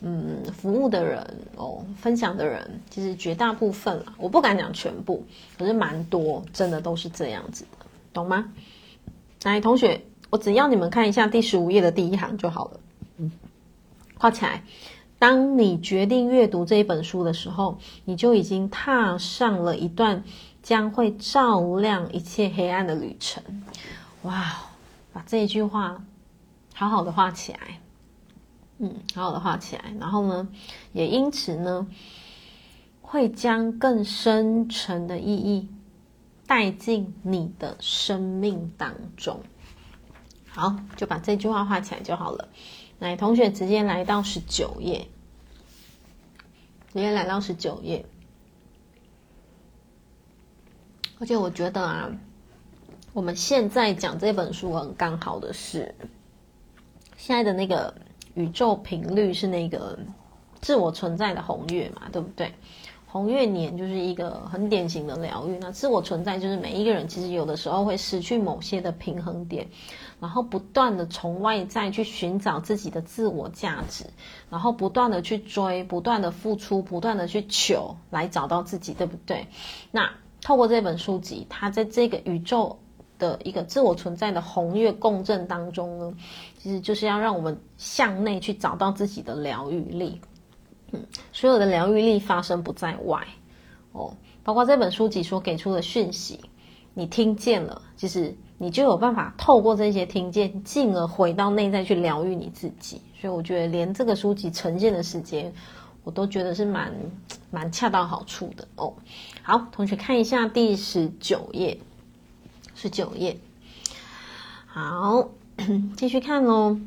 [0.00, 1.24] 嗯服务的人
[1.56, 5.24] 哦，分享的人，其实绝大部分啦，我不敢讲全部，
[5.58, 8.52] 可是蛮多，真的都是这样子的，懂吗？
[9.44, 12.80] 来，同学，我只要你们看一下第十五页的第一行就好了，
[13.18, 13.30] 嗯，
[14.16, 14.62] 画起来。
[15.18, 20.22] 当你决定阅读这一本书的时候，你就已经踏上了一段。
[20.62, 23.42] 将会照亮一切黑暗的旅程。
[24.24, 24.58] 哇，
[25.10, 26.04] 把这一句话
[26.74, 27.80] 好好的画起来，
[28.82, 29.94] 嗯，好好的画起来。
[30.00, 30.48] 然后呢，
[30.92, 31.86] 也因此呢，
[33.02, 35.68] 会将更深沉的意义
[36.46, 39.42] 带进你的生命当中。
[40.48, 42.48] 好，就把这句话画起来就好了。
[42.98, 45.06] 来，同学直接来到十九页，
[46.92, 48.06] 直接来到十九页。
[51.18, 52.10] 而且我觉得啊，
[53.12, 55.94] 我们现在讲这本书很刚好的是，
[57.18, 57.94] 现在的那个
[58.34, 59.98] 宇宙频率是那个
[60.60, 62.52] 自我存在的红月嘛，对不对？
[63.06, 65.58] 红月年就是一个很典型的疗愈。
[65.60, 69.66] 那自我存在就是每一个人其实有的时候会失去某些的平衡点，
[70.20, 74.04] 然后不断的从外在去寻找自己的自我价值，
[74.48, 79.46] 然后不断的去追，不断的付出，不断的去求，来找到自己，对不对？
[79.90, 80.10] 那。
[80.42, 82.78] 透过这本书籍，它在这个宇宙
[83.18, 86.14] 的一个自我存在的红月共振当中呢，
[86.62, 90.20] 其实就是要让我们向内去找到自己的疗愈力。
[90.92, 91.00] 嗯，
[91.32, 93.26] 所有的疗愈力发生不在外
[93.92, 96.40] 哦，包括这本书籍所给出的讯息，
[96.92, 103.00] 你听见了，其实你就有办法透过这些听见，进而回到内在去疗愈你自己。
[103.20, 105.52] 所以我觉得，连这个书籍呈现的时间。
[106.02, 106.94] 我都觉得是蛮
[107.50, 108.94] 蛮恰到好处的哦。
[109.42, 111.78] 好，同学看一下第十九页，
[112.74, 113.36] 十九页。
[114.66, 115.28] 好，
[115.96, 116.80] 继续看哦。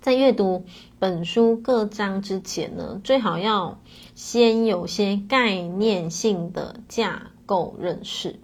[0.00, 0.64] 在阅读
[0.98, 3.78] 本书各章之前呢，最好要
[4.14, 8.38] 先有些概念性的架构认识。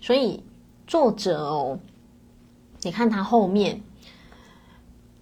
[0.00, 0.42] 所以
[0.86, 1.78] 作者哦，
[2.82, 3.82] 你看他后面，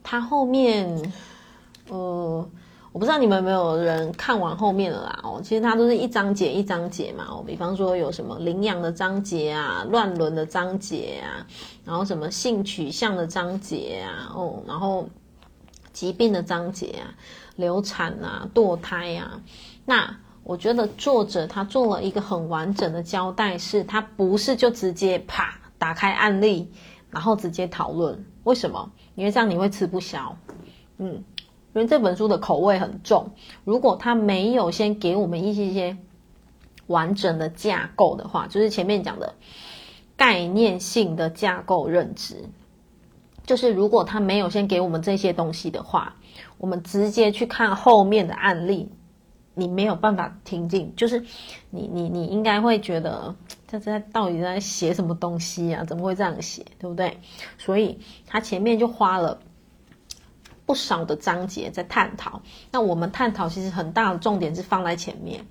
[0.03, 1.13] 他后面，
[1.89, 2.49] 呃。
[2.93, 5.21] 我不知道你们有没有人看完后面了啦？
[5.23, 7.25] 哦，其实它都是一章节一章节嘛。
[7.31, 11.47] 哦，比方说有什么领养的章节啊，乱伦的章节啊，
[11.85, 15.09] 然后什么性取向的章节啊，哦，然后
[15.93, 17.15] 疾病的章节啊，
[17.55, 19.41] 流产啊，堕胎啊。
[19.85, 20.13] 那
[20.43, 26.69] 我觉得作者他做了一个很完整的交代，是他不是就直接啪打开案例，
[27.09, 28.27] 然后直接讨论。
[28.43, 28.91] 为什么？
[29.15, 30.37] 因为这样你会吃不消。
[30.99, 31.23] 嗯。
[31.73, 33.31] 因为这本书的口味很重，
[33.65, 35.97] 如果他没有先给我们一些些
[36.89, 39.35] 完整的架构的话，就是前面讲的
[40.17, 42.45] 概念性的架构认知，
[43.47, 46.17] 就是如果他没有先给我们这些东西的话，
[46.59, 48.89] 我们直接去看后面的案例，
[49.55, 51.25] 你没有办法听进，就是
[51.71, 53.33] 你你你应该会觉得
[53.69, 55.85] 这这到底在写什么东西啊？
[55.85, 56.67] 怎么会这样写？
[56.81, 57.19] 对不对？
[57.59, 59.39] 所以他前面就花了。
[60.71, 62.41] 不少的章节在探讨，
[62.71, 65.45] 那我们探讨其实很大的重点是放在前面，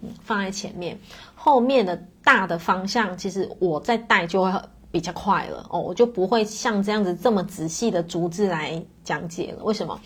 [0.00, 0.96] 嗯，放在前面，
[1.34, 4.62] 后面的大的方向，其实我在带就会
[4.92, 9.64] 比较快了哦，我就不会像这样子这么仔细的逐字来讲解了。
[9.64, 10.00] 为什么？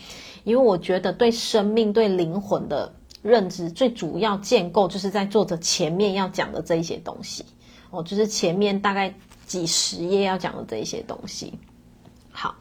[0.45, 2.91] 因为我觉得对生命、对灵魂的
[3.21, 7.45] 认知最主要建构，就是在作者前面要讲的这一些东西
[7.91, 9.13] 哦，就是前面大概
[9.45, 11.53] 几十页要讲的这一些东西。
[12.31, 12.55] 好。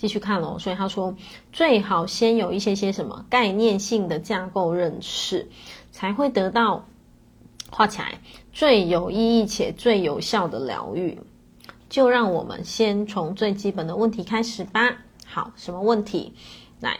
[0.00, 1.14] 继续看喽，所以他说
[1.52, 5.46] 最好先有一些些什么概念性的架构认识，
[5.92, 6.82] 才会得到
[7.70, 8.18] 画起来
[8.50, 11.18] 最有意义且最有效的疗愈。
[11.90, 14.96] 就让我们先从最基本的问题开始吧。
[15.26, 16.32] 好，什么问题？
[16.80, 16.98] 来，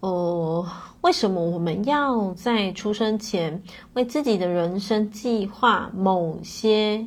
[0.00, 0.66] 哦，
[1.02, 7.06] 为什么我们要在出生前为自己的人生计划某些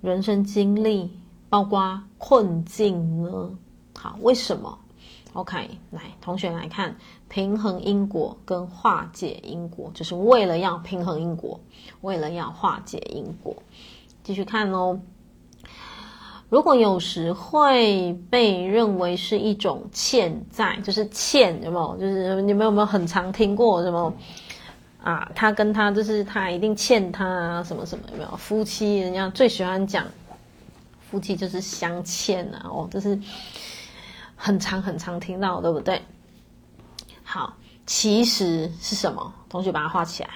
[0.00, 1.10] 人生经历？
[1.48, 3.50] 包括困境呢？
[3.94, 4.78] 好，为什么
[5.32, 6.96] ？OK，来，同学来看，
[7.28, 11.58] 平衡因果跟化解因果，就是为了要平衡因果，
[12.00, 13.54] 为了要化解因果。
[14.22, 15.00] 继续看哦。
[16.48, 21.96] 如果有时会被认为是一种欠债，就是欠，有没有？
[21.96, 24.12] 就是你们有没有很常听过什么
[25.02, 25.30] 啊？
[25.34, 28.04] 他跟他就是他一定欠他，什么什么？
[28.12, 28.36] 有没有？
[28.36, 30.04] 夫妻人家最喜欢讲。
[31.10, 32.66] 夫妻就是相欠啊！
[32.68, 33.18] 哦，这是
[34.34, 36.02] 很常很常听到，对不对？
[37.22, 39.32] 好，其实是什么？
[39.48, 40.30] 同学把它画起来。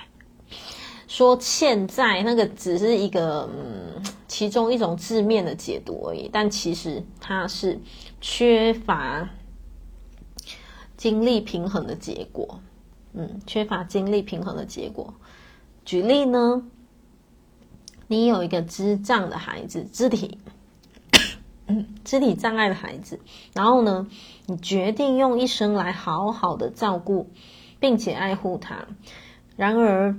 [1.09, 7.81] 说欠债那个只是一个嗯，其中一种字面的解读而已，但其实它是
[8.21, 9.29] 缺乏
[10.97, 12.61] 精力平衡的结果。
[13.13, 15.13] 嗯，缺乏精力平衡的结果。
[15.85, 16.63] 举例呢，
[18.07, 20.39] 你有一个智障的孩子，肢体。
[22.05, 23.21] 肢体障碍的孩子，
[23.53, 24.09] 然后呢，
[24.47, 27.31] 你决定用一生来好好的照顾，
[27.79, 28.87] 并且爱护他。
[29.57, 30.17] 然而，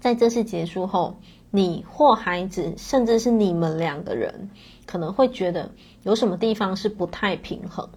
[0.00, 1.20] 在这次结束后，
[1.50, 4.50] 你或孩子，甚至是你们两个人，
[4.86, 5.72] 可能会觉得
[6.02, 7.88] 有什么地方是不太平衡。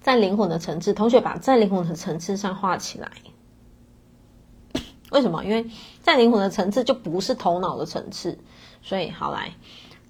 [0.00, 3.10] 在灵魂的层次，同学把在灵魂的层次上画起来。
[5.10, 5.44] 为什么？
[5.44, 5.68] 因为
[6.02, 8.38] 在灵魂的层次就不是头脑的层次，
[8.80, 9.52] 所以好来。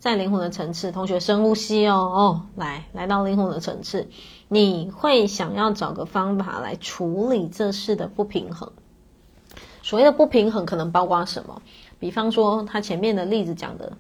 [0.01, 4.09] 在灵魂的层次，同学深呼吸哦哦，来来到灵魂的层次，
[4.49, 8.73] 你会想要找个方法来处理这事的不平衡。
[9.83, 11.61] 所谓的不平衡，可能包括什么？
[11.99, 13.93] 比方说，他前面的例子讲的，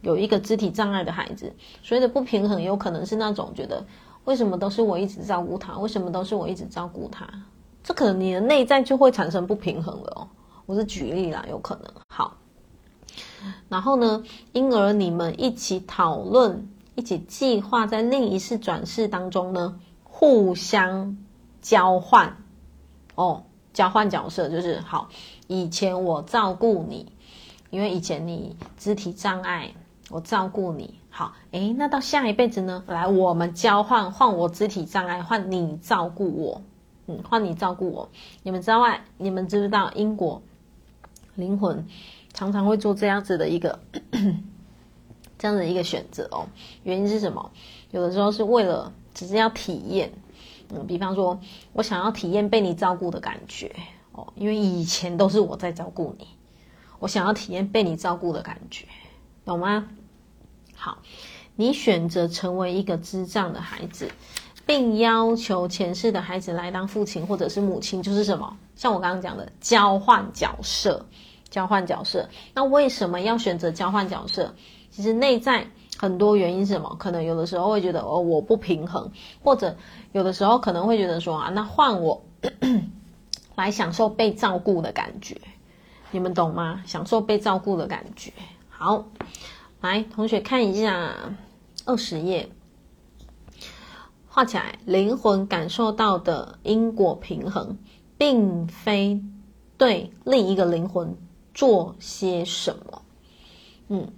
[0.00, 1.52] 有一个肢体障碍的孩子，
[1.82, 3.84] 所谓的不平衡，有可能是那种觉得
[4.26, 7.28] 为什么都是我一直照顾他，为什么都是我一直照顾他，
[7.82, 10.28] 这可能你的内在就会产生不平衡了哦。
[10.66, 11.92] 我是举例啦，有可能。
[12.08, 12.36] 好。
[13.68, 14.22] 然后呢，
[14.52, 21.16] 因而你们一起讨论，一起计划，在另一世转世当中呢，互相
[21.60, 22.36] 交换
[23.14, 25.08] 哦，交换角色就是好。
[25.46, 27.12] 以前我照顾你，
[27.70, 29.72] 因为以前你肢体障碍，
[30.10, 30.94] 我照顾你。
[31.10, 32.84] 好，诶，那到下一辈子呢？
[32.86, 36.62] 来，我们交换，换我肢体障碍，换你照顾我。
[37.06, 38.08] 嗯，换你照顾我。
[38.42, 38.98] 你们知道吗？
[39.16, 40.42] 你们知不知道因果
[41.34, 41.86] 灵魂？
[42.38, 43.80] 常常会做这样子的一个
[45.36, 46.46] 这样的一个选择哦，
[46.84, 47.50] 原因是什么？
[47.90, 50.12] 有的时候是为了只是要体验，
[50.70, 51.40] 嗯，比方说
[51.72, 53.74] 我想要体验被你照顾的感觉
[54.12, 56.28] 哦，因为以前都是我在照顾你，
[57.00, 58.86] 我想要体验被你照顾的感觉，
[59.44, 59.88] 懂吗？
[60.76, 60.98] 好，
[61.56, 64.08] 你选择成为一个智障的孩子，
[64.64, 68.56] 并要求前世的孩子来当父亲或者是母亲，就是什么？
[68.76, 71.04] 像我刚刚讲的交换角色。
[71.50, 74.54] 交换角色，那为什么要选择交换角色？
[74.90, 75.66] 其实内在
[75.98, 76.94] 很多原因是什么？
[76.98, 79.10] 可能有的时候会觉得哦，我不平衡，
[79.42, 79.76] 或者
[80.12, 82.22] 有的时候可能会觉得说啊，那换我
[83.54, 85.36] 来享受被照顾的感觉，
[86.10, 86.82] 你们懂吗？
[86.86, 88.32] 享受被照顾的感觉。
[88.68, 89.04] 好，
[89.80, 91.14] 来，同学看一下
[91.84, 92.48] 二十页，
[94.28, 94.78] 画起来。
[94.84, 97.76] 灵魂感受到的因果平衡，
[98.16, 99.20] 并非
[99.76, 101.16] 对另一个灵魂
[101.58, 103.02] 做些什么。
[103.88, 104.08] 嗯。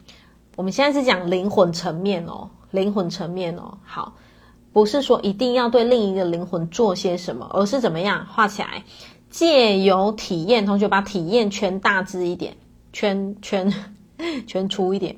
[0.57, 4.13] 我们现在是讲灵魂层面哦，灵魂层面哦，好，
[4.75, 8.85] 不是说一定要对另一个灵魂做些什么，而是怎么样画起来，
[9.31, 12.55] 借由体验，同学把体验圈大字一点，
[12.93, 13.73] 圈圈
[14.47, 15.17] 圈粗一点，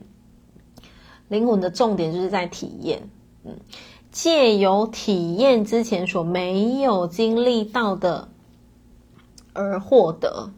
[1.27, 3.03] 灵魂的重点就是在体验，
[3.43, 3.57] 嗯，
[4.13, 8.29] 借由体验之前所没有经历到的
[9.55, 10.53] 而获得，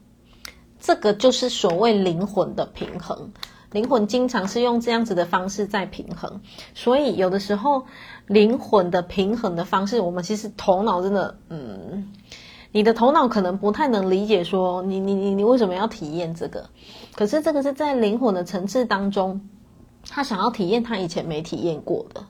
[0.84, 3.32] 这个就是所谓灵魂的平衡。
[3.72, 6.42] 灵魂经常是用这样子的方式在平衡，
[6.74, 7.86] 所以有的时候
[8.26, 12.12] 灵魂的平衡的方式，我们其实头脑真的，嗯，
[12.70, 16.68] 你的头脑可能不太能理解，说你你你你为什么要体验这个？
[17.14, 19.40] 可是这个是在灵魂的层次当中，
[20.06, 22.26] 他想要体验他以前没体验过的，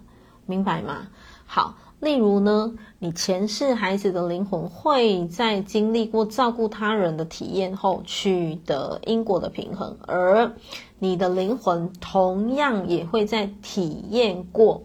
[0.46, 1.08] 明白吗？
[1.44, 1.74] 好。
[2.04, 10.52] 例如呢，你前世孩子的灵魂会在经历过照顾他人的体验后取得因果的平衡，而
[10.98, 14.82] 你的灵魂同样也会在体验过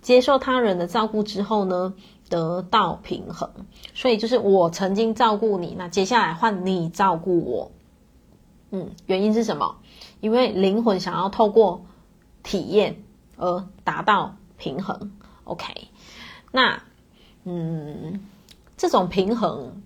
[0.00, 1.92] 接受他人的照顾之后呢，
[2.30, 3.50] 得到平衡。
[3.92, 7.70] 所以就是我曾经照顾你，那接下来换你照顾我。
[8.70, 9.76] 嗯，原因是什么？
[10.22, 11.84] 因为灵魂想要透过
[12.42, 12.96] 体验
[13.36, 15.12] 而达到平衡。
[15.44, 15.66] OK。
[16.52, 16.82] 那，
[17.44, 18.20] 嗯，
[18.76, 19.82] 这种平衡，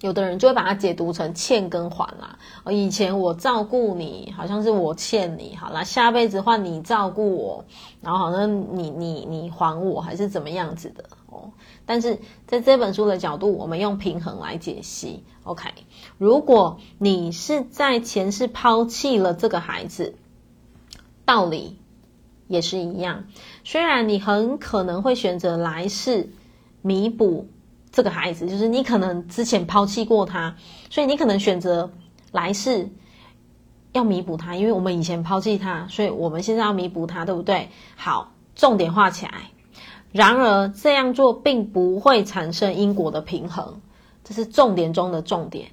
[0.00, 2.38] 有的人就会把它解读成欠跟还啦。
[2.64, 7.64] 哦，以前我照顾你，好像是我欠你，好啦，下辈子换你照顾我，
[8.02, 11.52] 然后好像你你你还我，还是怎么样子的哦。
[11.86, 15.22] 但是在这本书的角度，我们用平衡来解析。
[15.44, 15.70] OK，
[16.18, 20.16] 如果你是在前世抛弃了这个孩子，
[21.24, 21.78] 道理。
[22.48, 23.24] 也是一样，
[23.62, 26.30] 虽然你很可能会选择来世
[26.80, 27.46] 弥补
[27.92, 30.56] 这个孩子，就是你可能之前抛弃过他，
[30.90, 31.92] 所以你可能选择
[32.32, 32.88] 来世
[33.92, 37.68] 要弥补他，因为我们以前抛弃他，所以我们现在要弥补他，对不对？
[37.96, 39.50] 好，重点画起来。
[40.10, 43.80] 然而这样做并不会产生因果的平衡，
[44.24, 45.68] 这是重点中的重点。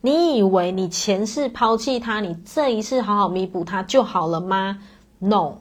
[0.00, 4.78] 你以为你前世抛弃他，你这一世好好弥补他就好了吗
[5.18, 5.54] ？No。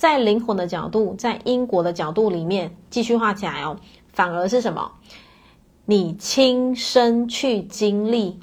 [0.00, 3.76] 在灵魂的角度，在因果的角度里面，继续画起来哦。
[4.14, 4.92] 反而是什么？
[5.84, 8.40] 你亲身去经历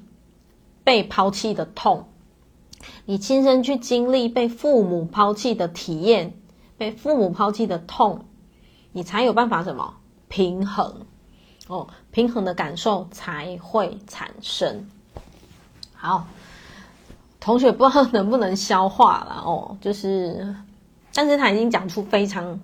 [0.83, 2.09] 被抛弃的痛，
[3.05, 6.35] 你亲身去经历被父母抛弃的体验，
[6.77, 8.25] 被父母抛弃的痛，
[8.91, 9.95] 你才有办法什么
[10.27, 11.07] 平衡
[11.67, 11.87] 哦？
[12.11, 14.87] 平衡的感受才会产生。
[15.95, 16.27] 好，
[17.39, 20.55] 同学不知道能不能消化了哦，就是。
[21.17, 22.59] 但是他已经讲出非常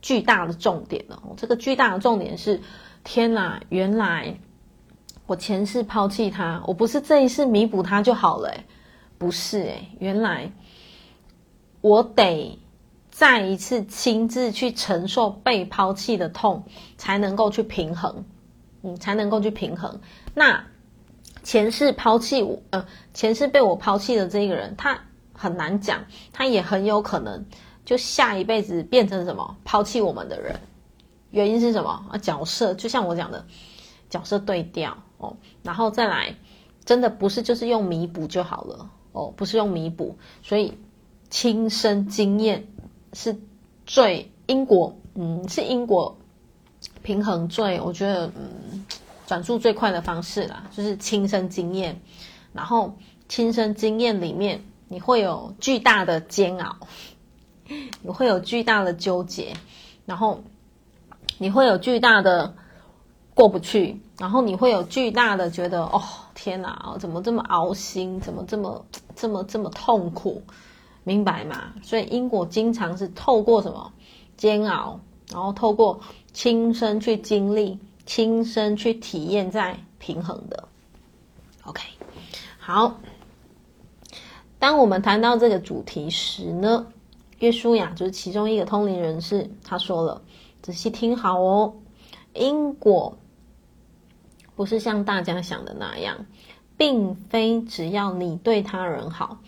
[0.00, 1.22] 巨大的重点了。
[1.36, 2.60] 这个巨大的重点是：
[3.04, 4.34] 天哪，原来
[5.24, 8.52] 我前世抛弃他，我不是这一世弥补他就好了？
[9.18, 10.50] 不是，原来
[11.80, 12.58] 我得
[13.08, 16.64] 再一次亲自去承受被抛弃的痛，
[16.96, 18.24] 才能够去平衡，
[18.82, 20.00] 嗯，才能够去平衡。
[20.34, 20.64] 那
[21.44, 22.84] 前世抛弃我，呃，
[23.14, 24.98] 前世被我抛弃的这个人，他
[25.32, 27.46] 很难讲，他也很有可能。
[27.84, 30.58] 就下一辈子变成什么抛弃我们的人，
[31.30, 32.18] 原因是什么啊？
[32.18, 33.44] 角色就像我讲的，
[34.08, 36.34] 角色对调哦，然后再来，
[36.84, 40.78] 真的不是就是用弥补就好了哦，不是用弥补，所以
[41.28, 42.66] 亲身经验
[43.12, 43.36] 是
[43.84, 46.16] 最因果，嗯，是因果
[47.02, 48.86] 平衡最，我觉得嗯，
[49.26, 52.00] 转述最快的方式啦，就是亲身经验，
[52.52, 52.94] 然后
[53.28, 56.76] 亲身经验里面你会有巨大的煎熬。
[58.02, 59.54] 你会有巨大的纠结，
[60.06, 60.42] 然后
[61.38, 62.54] 你会有巨大的
[63.34, 66.02] 过不去，然后你会有巨大的觉得哦，
[66.34, 70.42] 天哪，怎么这么熬心，怎么这么这么这么痛苦，
[71.04, 71.72] 明白吗？
[71.82, 73.92] 所以因果经常是透过什么
[74.36, 75.00] 煎熬，
[75.30, 76.00] 然后透过
[76.32, 80.68] 亲身去经历、亲身去体验，在平衡的。
[81.64, 81.82] OK，
[82.58, 82.98] 好，
[84.58, 86.86] 当我们谈到这个主题时呢，
[87.42, 90.22] 约书亚就是其中一个通灵人士，他说了
[90.62, 91.74] ：“仔细听好哦，
[92.34, 93.18] 因果
[94.54, 96.24] 不是像大家想的那样，
[96.76, 99.38] 并非只要你对他人好，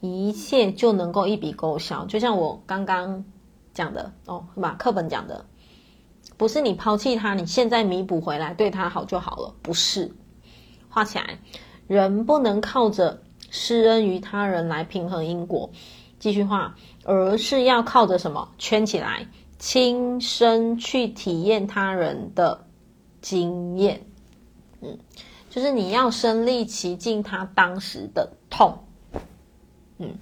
[0.00, 2.04] 一切就能够一笔勾销。
[2.06, 3.24] 就像我刚刚
[3.72, 4.74] 讲的哦，是吧？
[4.76, 5.46] 课本讲的，
[6.36, 10.10] 不是你抛弃他，你现在弥补回来对他好就好了，不是。
[10.88, 11.38] 画起来，
[11.86, 15.70] 人不能靠着施恩于他人来平衡因果，
[16.24, 18.48] 继续画，而是要靠着什么？
[18.56, 22.64] 圈起来，亲身去体验他人的
[23.20, 24.06] 经验。
[24.80, 24.96] 嗯，
[25.50, 28.78] 就是你要身历其境，他当时的痛。
[29.98, 30.14] 嗯，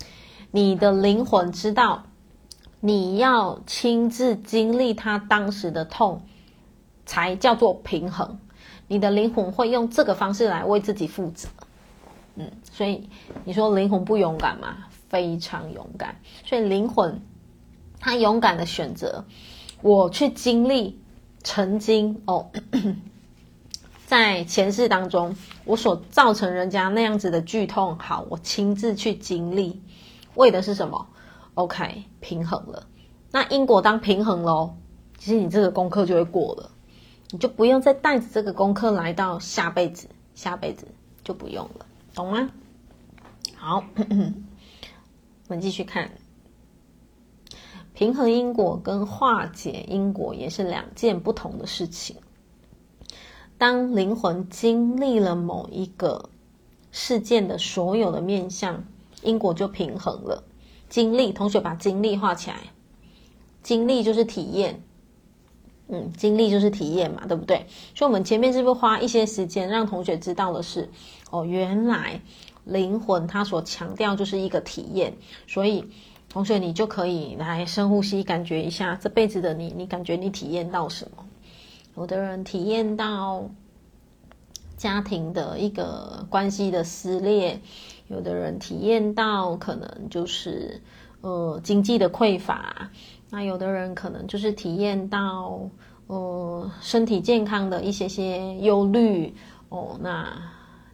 [0.51, 2.03] 你的灵魂知道。
[2.81, 6.23] 你要亲自经历他当时的痛，
[7.07, 8.41] 才叫做平衡。
[8.89, 11.49] 你的灵魂会用这个方式来为自己负责。
[12.35, 13.09] 嗯，所以
[13.45, 14.79] 你说灵魂不勇敢吗？
[15.13, 16.17] 非常勇敢。
[16.45, 17.21] 所以灵魂
[18.01, 19.25] 他勇敢的选择，
[19.83, 21.01] 我去经历
[21.45, 22.51] 曾经哦，
[24.07, 29.81] 在前世当中我所造成人家那样子的剧痛，好，我亲自去经历，
[30.35, 31.07] 为的是什么
[31.55, 32.87] ？OK，平衡了，
[33.31, 34.75] 那因果当平衡喽，
[35.19, 36.71] 其实你这个功课就会过了，
[37.31, 40.87] 你就不用再带着这个功课来到下辈子，下辈子
[41.23, 42.51] 就不用了，懂吗？
[43.55, 43.85] 好，
[45.49, 46.11] 我们继续看，
[47.95, 52.17] 平衡因果跟化解因果也是两件不同的事情。
[53.59, 56.31] 当灵魂经历了某一个
[56.91, 58.83] 事件的所有的面向，
[59.23, 60.43] 因果就平衡了。
[60.89, 62.57] 经历，同学把经历画起来。
[63.63, 64.83] 经历就是体验，
[65.87, 67.65] 嗯，经历就是体验嘛，对不对？
[67.95, 70.91] 所以，我们前面是不是花一些时间让同学知道的是，
[71.31, 72.21] 哦，原来
[72.65, 75.13] 灵魂它所强调就是一个体验。
[75.47, 75.85] 所以，
[76.29, 81.25] 同学你就可以来深呼吸，感觉一下这辈子的你，你感觉你体验到什么？
[81.97, 83.45] 有的人体验到
[84.77, 87.61] 家庭的一个关系的撕裂。
[88.09, 90.83] 有的人体验到可能就是
[91.23, 92.91] 呃经济的匮乏，
[93.31, 95.61] 那有的人可能就是体验到
[96.09, 99.35] 呃身体健康的一些些忧虑
[99.71, 100.27] 哦，那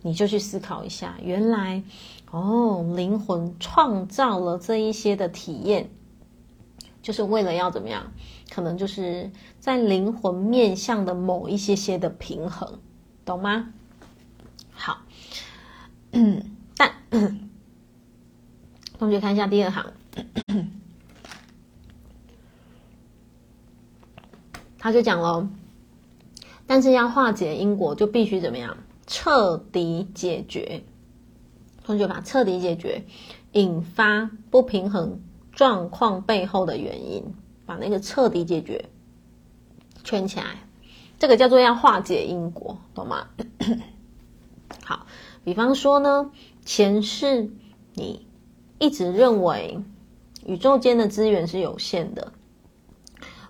[0.03, 1.83] 你就去思考一下，原来
[2.31, 5.91] 哦灵魂创造了这一些的体验，
[7.03, 8.13] 就是为了要怎么样？
[8.51, 9.31] 可能就是
[9.61, 12.79] 在灵魂面向的某一些些的平衡，
[13.25, 13.73] 懂吗？
[14.73, 15.03] 好，
[16.77, 16.93] 但
[18.99, 19.93] 同学看一下第二行，
[24.79, 25.49] 他就讲了，
[26.67, 28.77] 但是要化解因果，就必须怎么样？
[29.09, 30.85] 彻底解决。
[31.83, 33.05] 同学把彻底解决
[33.51, 37.35] 引发不平衡状况背后的原因，
[37.67, 38.85] 把那个彻底解决
[40.05, 40.69] 圈起来，
[41.19, 43.27] 这个叫做要化解因果，懂吗？
[44.85, 45.07] 好，
[45.43, 46.31] 比方说呢。
[46.65, 47.51] 前世，
[47.95, 48.27] 你
[48.79, 49.83] 一直认为
[50.45, 52.35] 宇宙间的资源是有限的，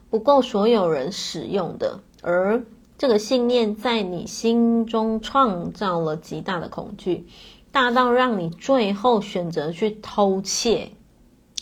[0.08, 2.64] 不够所有人使用的，而
[2.98, 7.28] 这个信念在你心中创造了极大的恐惧，
[7.70, 10.90] 大到让你最后选择去偷窃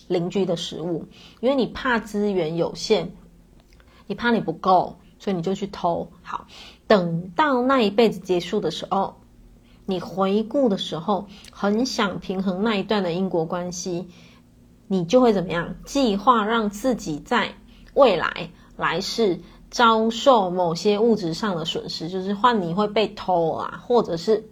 [0.08, 1.04] 邻居的食物，
[1.40, 3.10] 因为你怕资源有限，
[4.06, 6.10] 你怕你不够，所以你就去偷。
[6.22, 6.46] 好，
[6.86, 9.16] 等到那一辈子结束的时候。
[9.88, 14.08] 你回顾的时候，很想平衡那一段的因果关系，
[14.88, 15.76] 你就会怎么样？
[15.84, 17.54] 计划让自己在
[17.94, 19.42] 未来来世
[19.76, 24.48] 遭受某些物质上的损失，就是换你会被偷啊，或者是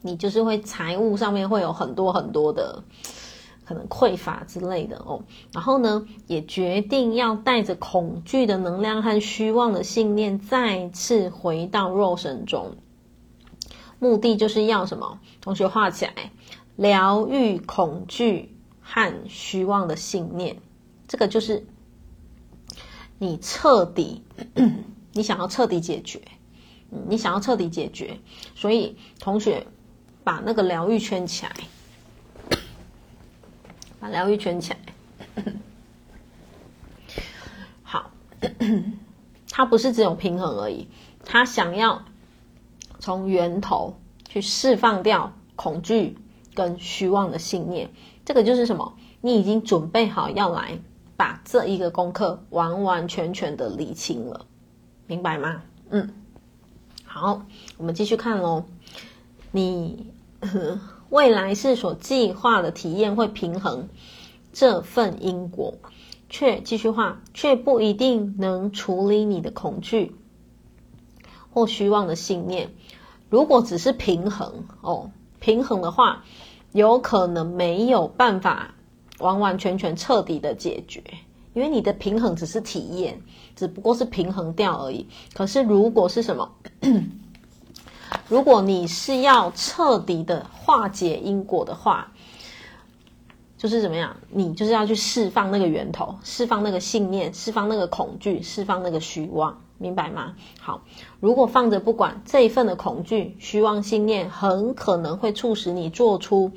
[0.00, 2.82] 你就是会财务上面会有很多很多的
[3.64, 5.22] 可能匮乏之类的哦。
[5.52, 12.72] 然后呢，也决定要带着恐惧的能量和虚妄的信念，再次回到肉身中。
[14.00, 15.20] 目的就是要什么？
[15.40, 16.32] 同学画起来，
[16.74, 20.56] 疗愈恐惧和虚妄的信念。
[21.06, 21.64] 这个就是
[23.20, 24.22] 你彻底，
[25.12, 26.22] 你想要彻底解决，
[26.88, 28.18] 你想要彻底解决。
[28.54, 29.66] 所以同学
[30.24, 31.52] 把那个疗愈圈起来，
[34.00, 34.78] 把疗愈圈起来。
[37.82, 38.10] 好，
[39.50, 40.88] 它不是只有平衡而已，
[41.24, 42.02] 他想要。
[43.02, 43.94] 从源头
[44.28, 46.18] 去释放掉恐惧
[46.52, 47.88] 跟虚妄的信念，
[48.26, 48.94] 这个就是什么？
[49.22, 50.78] 你已经准备好要来
[51.20, 54.46] 把这一个功课完完全全的理清了，
[55.06, 55.60] 明白吗？
[55.90, 56.14] 嗯，
[57.04, 57.42] 好，
[57.76, 58.64] 我们继续看喽。
[59.50, 60.14] 你
[61.10, 63.90] 未来是所计划的体验会平衡
[64.54, 65.74] 这份因果，
[66.30, 70.16] 却继续画，却不一定能处理你的恐惧
[71.52, 72.72] 或虚妄的信念。
[73.28, 76.24] 如果只是平衡哦，平衡的话，
[76.72, 78.74] 有可能没有办法
[79.20, 81.02] 完完全全彻底的解决，
[81.54, 83.20] 因为你的平衡只是体验，
[83.54, 85.06] 只不过是平衡掉而已。
[85.32, 86.50] 可是如果是什么？
[88.28, 92.12] 如果你是要彻底的化解因果的话，
[93.56, 94.16] 就是怎么样？
[94.30, 100.34] 你就是要去释放那个源头，释放那个信念，释放那个恐惧，释放那个虚妄，明白吗？
[100.60, 100.82] 好，
[101.20, 106.50] 如果放着不管，这一份的恐惧、虚妄信念，很可能会促使你做出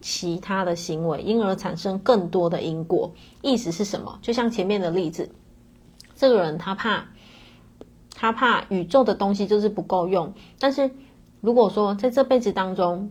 [0.00, 3.12] 其他的行为，因而产生更多的因果。
[3.42, 4.18] 意思是什么？
[4.22, 5.30] 就像前面的例子，
[6.14, 7.04] 这个人他怕，
[8.14, 10.90] 他怕宇宙的东西就是不够用，但是
[11.40, 13.10] 如果说在这辈子当中，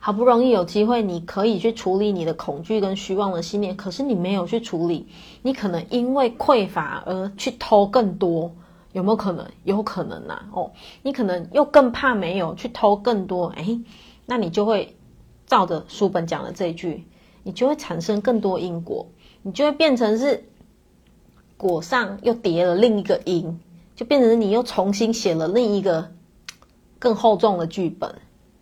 [0.00, 5.06] 好不容易有机会，你可以去处理你的恐惧跟虚妄的信念，可是你没有去处理，
[5.42, 8.50] 你可能因为匮乏而去偷更多，
[8.92, 9.46] 有没有可能？
[9.62, 10.72] 有可能呐、啊，哦，
[11.02, 13.80] 你可能又更怕没有去偷更多，诶，
[14.26, 14.96] 那你就会
[15.52, 17.04] 照着书本讲的这一句，
[17.42, 19.06] 你就会产生更多因果，
[19.42, 20.48] 你就会变成是
[21.58, 23.60] 果上又叠了另一个因，
[23.94, 26.10] 就变成你又重新写了另一个
[26.98, 28.14] 更厚重的剧本。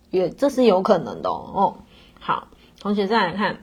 [0.09, 1.77] 也这是有可能的哦，
[2.19, 2.49] 好，
[2.81, 3.59] 同学再来看，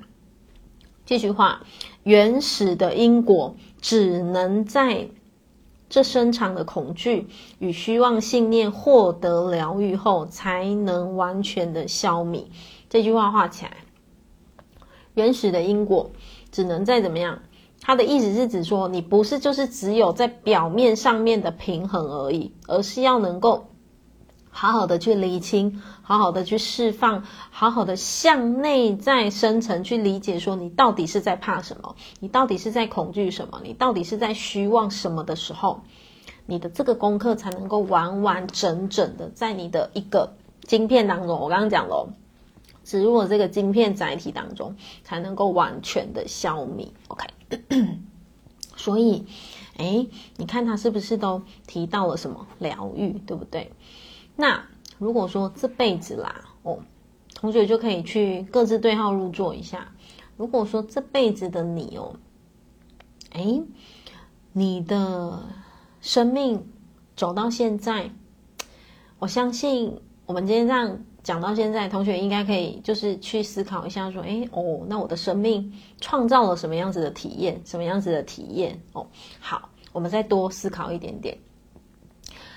[1.05, 1.67] 这句话：
[2.05, 5.11] 原始的因果只能在
[5.91, 12.47] 这深长的恐惧与虚妄信念获得疗愈后，才能完全的消弭。
[12.89, 13.77] 这句话画起来，
[15.15, 16.11] 原始的因果
[16.51, 17.41] 只能再怎么样？
[17.81, 23.69] 它的意思是指说，你不是就是只有在表面上面的平衡而已，而是要能够。
[24.51, 35.83] 好好的去厘清，好好的去释放，好好的向内在深层去理解，说你到底是在怕什么，你到底是在恐惧什么，你到底是在虚妄什么的时候，
[36.47, 40.33] 你的这个功课才能够完完整整的在你的一个
[40.63, 42.09] 晶片当中，我刚刚讲了，
[42.89, 44.75] 植入了这个晶片载体当中，
[45.05, 46.89] 才能够完全的消弭。
[47.09, 47.27] OK，
[48.77, 49.27] 所以，
[49.77, 50.07] 哎，
[50.39, 53.73] 你看他是不是都提到了什么疗愈，对不对？
[54.37, 54.65] 那
[54.97, 56.79] 如果说这辈子啦，哦，
[57.35, 59.93] 同学就可以去各自对号入座一下。
[60.39, 62.17] 如果说这辈子的你哦，
[63.33, 63.65] 诶，
[64.55, 65.43] 你的
[66.01, 66.67] 生命
[67.15, 68.13] 走到现在，
[69.19, 75.71] 我相信我们今天这样讲到现在，同学应该可以就是去思考一下，说，诶，哦，那我的生命
[76.01, 78.81] 创造了什么样子的体验，什么样子的体验？
[78.95, 79.07] 哦，
[79.39, 81.37] 好，我们再多思考一点点。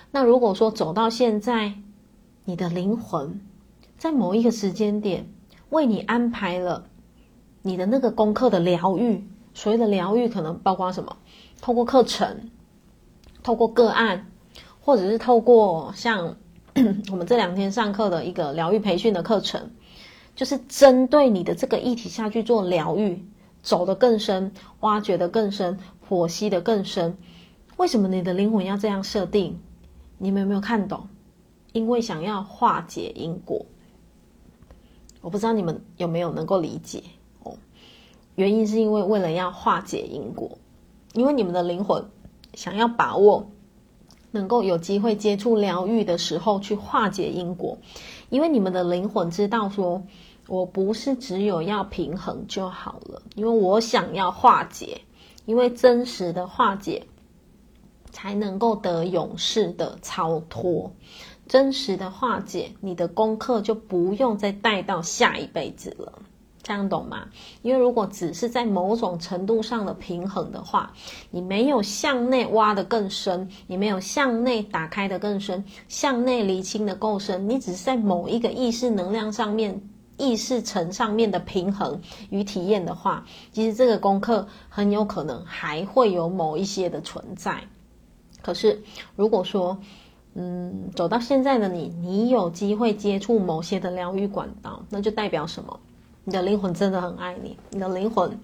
[0.10, 1.74] 那如果说走到现在，
[2.46, 3.42] 你的灵魂
[3.98, 5.28] 在某一个时间点
[5.72, 6.86] 为你安排了
[7.62, 9.22] 你的那个功课的疗愈，
[9.54, 11.18] 所谓的疗愈可能包括什么？
[11.60, 12.50] 透过课程，
[13.44, 14.32] 透过个案，
[14.80, 16.38] 或者是透过像
[17.12, 19.72] 我们这两天上课的一个疗愈培训的课程，
[20.36, 23.24] 就是针对你的这个议题下去做疗愈，
[23.62, 25.78] 走得更深，挖掘得更深，
[26.08, 27.18] 剖析得更深。
[27.78, 29.60] 为什么你的灵魂要这样设定？
[30.18, 31.08] 你们有没有看懂？
[31.74, 33.66] 因为想要化解因果，
[35.22, 37.04] 我不知道你们有没有能够理解
[37.44, 37.54] 哦。
[38.36, 40.58] 原因是因为为了要化解因果，
[41.14, 42.04] 因为你们的灵魂
[42.54, 43.50] 想要把握
[44.32, 47.78] 能够有机会接触疗愈的时候去化解因果，
[48.30, 50.02] 因为你们的灵魂知道说，
[50.48, 55.02] 我不是只有要平衡就好了，因为我想要化解，
[55.46, 57.04] 因为真实的化解。
[58.14, 60.92] 才能够得永世的超脱，
[61.48, 66.20] 真实的化解，你的功课就不用再带到下一辈子了，
[66.64, 67.28] 这样懂吗？
[67.64, 70.94] 因为如果只是在某种程度上的平衡的话，
[71.30, 79.82] 你没有向内挖的更深，你没有向内打开的更深，向内厘清的够深，你只是在某一个意识能量上面、
[80.18, 82.00] 意识层上面的平衡
[82.30, 87.64] 与体验的话，其实这个功课很有可能还会有某一些的存在。
[88.44, 88.82] 可是，
[89.16, 89.78] 如果说，
[90.34, 95.80] 嗯，走到现在的你，你有机会接触某些的疗愈管道，那就代表什么？
[96.24, 98.38] 你的灵魂真的很爱你，你的灵魂，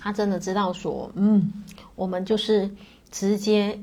[0.00, 1.64] 他真的知道说，嗯，
[1.94, 2.70] 我们就是
[3.10, 3.78] 直接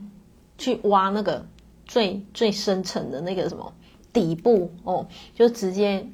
[0.58, 1.46] 去挖那个
[1.86, 3.72] 最最深层的那个什么
[4.12, 6.06] 底部哦，就直接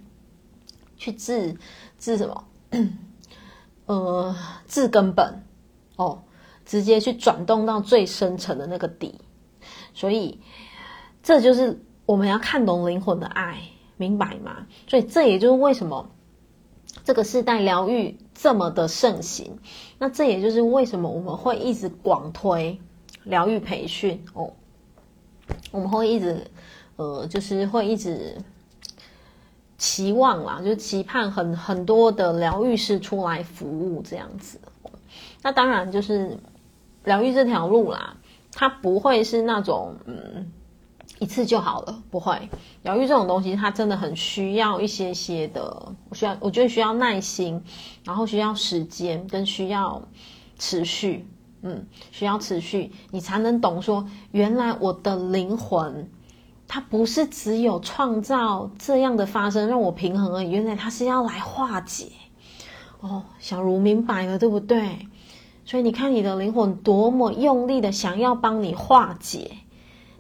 [0.97, 1.57] 去治
[1.99, 2.45] 治什么，
[3.87, 5.43] 呃，治根本
[5.97, 6.23] 哦。
[6.69, 9.15] 直接去转动到最深层的那个底，
[9.95, 10.41] 所以
[11.23, 13.61] 这就是我们要看懂灵魂的爱，
[13.97, 14.67] 明白吗？
[14.89, 16.11] 所以这也就是为什么
[17.05, 19.59] 这个世代疗愈这么的盛行。
[19.99, 22.79] 那这也就是为什么我们会一直广推
[23.25, 24.53] 疗愈培训哦，
[25.71, 26.47] 我们会一直
[26.97, 28.37] 呃，就是会一直
[29.79, 34.59] 期望啦，就是期盼很很多的疗愈师出来服务这样子。
[35.43, 36.39] 那当然就是
[37.05, 38.17] 疗愈这条路啦，
[38.53, 40.51] 它不会是那种嗯
[41.19, 42.49] 一次就好了，不会。
[42.83, 47.63] 疗愈这种东西，它真的很需要一些些的，我需要，我觉得需要耐心，
[48.05, 50.03] 然后需要时间，跟需要
[50.59, 51.27] 持续，
[51.63, 56.11] 嗯，需要持续，你才能懂说，原来我的灵魂。
[56.69, 62.11] 它不是只有创造这样的发生让我平衡而已，原来它是要来化解。
[62.99, 65.07] 哦，小茹明白了，对不对？
[65.65, 69.59] 所以你看你的灵魂多么用力的想要帮你化解，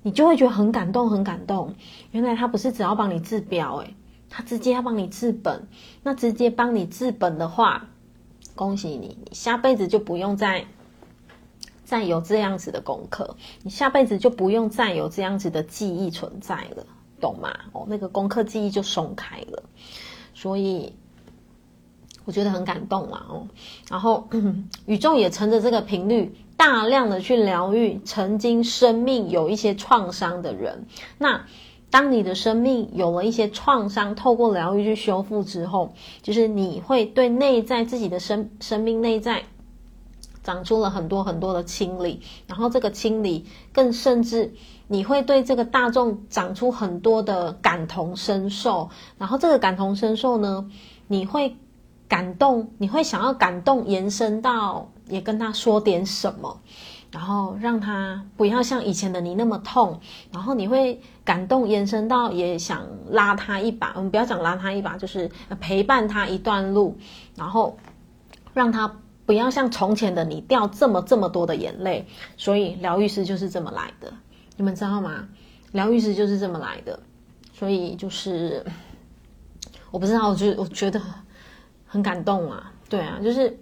[0.06, 1.74] 你就会觉得很感动，很感动。
[2.12, 3.92] 原来他不是只要帮你治标，诶，
[4.30, 5.66] 他直接要帮你治本。
[6.04, 7.88] 那直接帮你治本的话，
[8.54, 10.64] 恭喜你，你下辈子就不用再。
[11.84, 16.86] 再有这样子的功课，你下辈子就不用再有这样子的记忆存在了，
[17.20, 17.52] 懂吗？
[17.72, 19.62] 哦，那个功课记忆就松开了，
[20.34, 20.92] 所以
[22.24, 23.48] 我觉得很感动嘛，哦，
[23.88, 24.28] 然后
[24.86, 30.86] 宇宙也乘着这个频率，大量的去疗愈曾经生命有一些创伤的人。
[31.18, 31.46] 那
[31.90, 39.44] 当你的生命有了一些创伤，透过疗愈去修复之后，就是你会对内在自己的生生命内在。
[40.42, 44.54] 长出了很多很多的清理，然后这个清理更甚至
[44.86, 48.88] 你会对这个大众长出很多的感同身受，
[49.18, 50.70] 然后这个感同身受呢，
[51.08, 51.56] 你会
[52.06, 56.60] 感动，你会想要感动延伸到也跟他说点什么，
[57.10, 60.00] 然后让他不要像以前的你那么痛，
[60.32, 65.30] 然后你会感动延伸到也想拉他一把，我们不要讲拉他一把，就是
[65.60, 66.96] 陪伴他一段路，
[67.36, 67.78] 然后
[68.54, 68.96] 让他。
[69.26, 74.12] 不要像从前的你掉这么这么多的眼泪，所以疗愈师就是这么来的，
[74.56, 75.28] 你们知道吗？
[75.72, 76.96] 疗愈师就是这么来的，
[77.52, 78.64] 所以就是
[79.90, 81.02] 我不知道，我觉得我觉得
[81.86, 83.58] 很感动啊，对啊，就是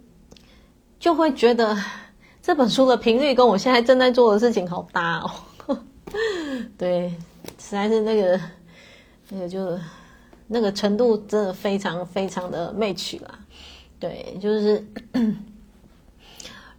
[1.05, 1.76] 就会觉得
[2.40, 5.30] 这本书的频率跟我现在正在做的事情好搭哦，
[6.78, 7.11] 对，
[7.59, 8.40] 实在是那个
[9.28, 9.78] 那个就
[10.46, 13.38] 那个程度真的非常非常的 match 啦，
[14.00, 14.82] 对，就是。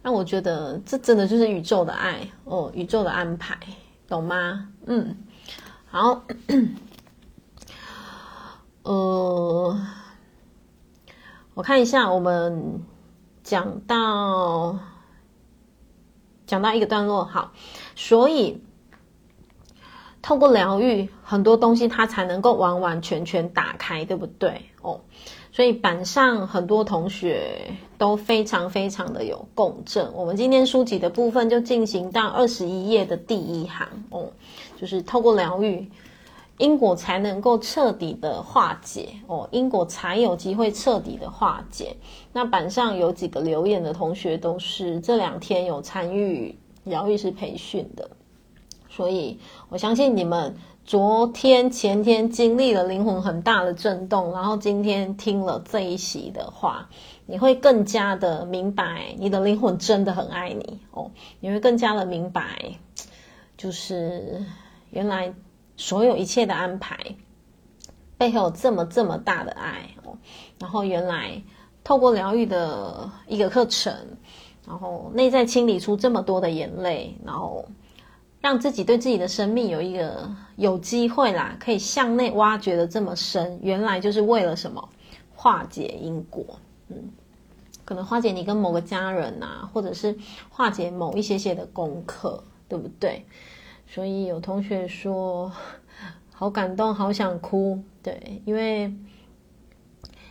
[0.02, 3.56] 那我觉得这真的就是宇宙的爱哦，宇宙的安排，
[4.08, 4.68] 懂吗？
[4.86, 5.16] 嗯，
[5.88, 6.22] 好，
[8.82, 9.80] 呃，
[11.54, 12.80] 我看一下，我们
[13.46, 14.76] 讲到
[16.48, 17.52] 讲到一个段落，好，
[17.94, 18.60] 所以
[20.20, 24.62] 透过疗愈，很多东西它才能够完完全全打开，对不对？
[24.82, 25.00] 哦。
[25.52, 30.12] 所以板上很多同学都非常非常的有共振。
[30.12, 34.32] 我们今天书籍的部分就进行到二十一页的第一行哦，
[34.76, 35.88] 就是透过疗愈，
[36.58, 41.96] 因果才能够彻底的化解哦，因果才有机会彻底的化解。
[42.32, 48.10] 那板上有几个留言的同学都是这两天有参与疗愈师培训的，
[48.88, 49.38] 所以
[49.68, 50.56] 我相信你们。
[50.86, 56.88] 昨天、前天经历了灵魂很大的震动，然后今天听了这一席的话，
[57.26, 61.10] 你会更加的明白，你的灵魂真的很爱你哦。
[61.40, 62.78] 你会更加的明白，
[63.56, 64.44] 就是
[64.90, 65.34] 原来
[65.76, 66.98] 所有一切的安排
[68.18, 70.16] 背后有这么这么大的爱哦。
[70.58, 71.42] 然后原来
[71.84, 73.94] 透过疗愈的一个课程，
[74.66, 77.64] 然后内在清理出这么多的眼泪，然后。
[78.38, 84.88] 让自己对自己的生命有一个有机会啦，可以向内挖掘的这么深，原来就是为了什么？
[85.34, 86.44] 化解因果，
[86.88, 87.10] 嗯，
[87.84, 90.16] 可能化解你跟某个家人啊，或者是
[90.48, 93.26] 化解某一些些的功课，对不对？
[93.86, 95.52] 所以有同学说
[96.32, 98.94] 好感动，好想哭，对，因为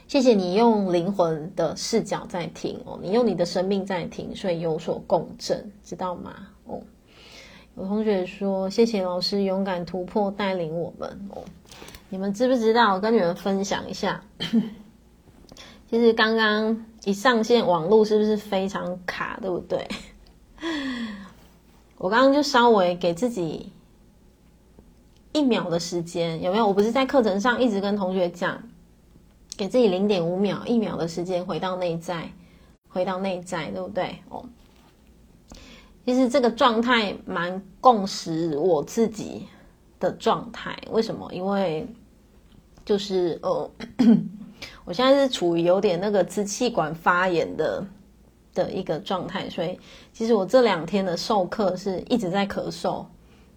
[0.07, 6.47] 谢谢你用灵魂的视角在听哦，你用你的生命在听，所以有所共振，知道吗？
[6.65, 6.81] 哦。
[7.77, 11.43] 有同学说：“谢谢老师勇敢突破带领我们哦，
[12.07, 12.93] 你们知不知道？
[12.93, 14.23] 我跟你们分享一下，
[15.91, 19.85] 其实刚刚一上线网络是不是非常卡，对不对？
[22.05, 23.71] 我刚刚就稍微给自己
[25.33, 26.67] 一秒的时间，有没有？
[26.67, 28.61] 我不是在课程上一直跟同学讲，
[29.57, 32.31] 给自己零点五秒、一秒的时间回到内在，
[32.89, 34.19] 回到内在，对不对？
[34.29, 34.45] 哦。”
[36.05, 39.47] 其实这个状态蛮共识我自己
[39.99, 41.27] 的状态，为什么？
[41.33, 41.87] 因为
[42.85, 43.71] 就是呃，
[44.85, 47.83] 我现在是处于有点那个支气管发炎的
[48.55, 49.79] 的一个状态，所以
[50.11, 53.05] 其实我这两天的授课是一直在咳嗽，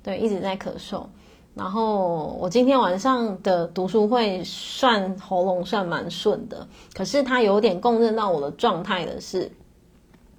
[0.02, 1.06] 对，一直在咳嗽。
[1.54, 9.50] 然后我今天晚上的读书会算喉咙算蛮顺的，可是它有点共振到我的状态的是。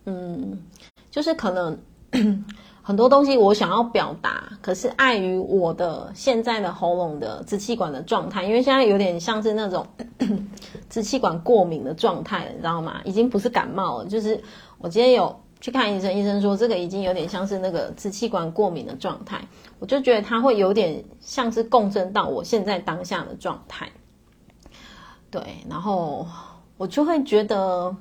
[0.05, 0.57] 嗯，
[1.11, 1.77] 就是可能
[2.89, 9.85] 很多东西我想要表达，可是碍于我的现在的喉咙的支气管的状态，因为现在有点像是那种
[10.89, 12.99] 支气管过敏的状态，你知道吗？
[13.05, 14.43] 已经不是感冒了，就是
[14.79, 19.39] 我今天有去看医生，医生说这个已经有点像是那个支气管过敏的状态，
[19.77, 23.87] 我就觉得它会有点像是共振到我现在当下的状态。
[25.29, 26.25] 对，然后
[26.75, 27.95] 我就会觉得，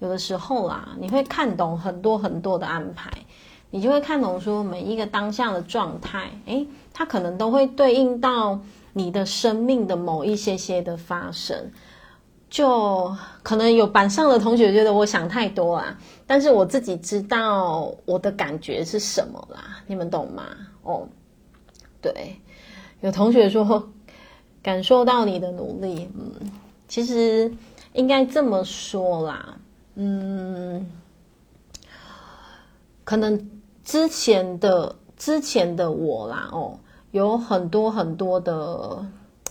[0.00, 3.10] 有的时候啦，你会看懂很多很多的安排，
[3.70, 8.60] 你就会看懂说每一个当下的状态，诶，它可能都会对应到
[8.92, 11.70] 你的生命的某一些些的发生。
[12.50, 15.96] 就可能有板上的同学觉得我想太多啦，
[16.26, 20.44] 但是我自己知道我的感觉是什么啦，你们懂吗？
[20.82, 21.06] 哦，
[22.00, 22.36] 对，
[23.00, 23.88] 有同学说。
[24.60, 26.50] 感受到你的努力，嗯，
[26.88, 27.50] 其实
[27.92, 29.56] 应该这么说啦，
[29.94, 30.84] 嗯，
[33.04, 33.48] 可能
[33.88, 36.78] 之前的之前的我啦，哦，
[37.10, 39.06] 有很多很多的，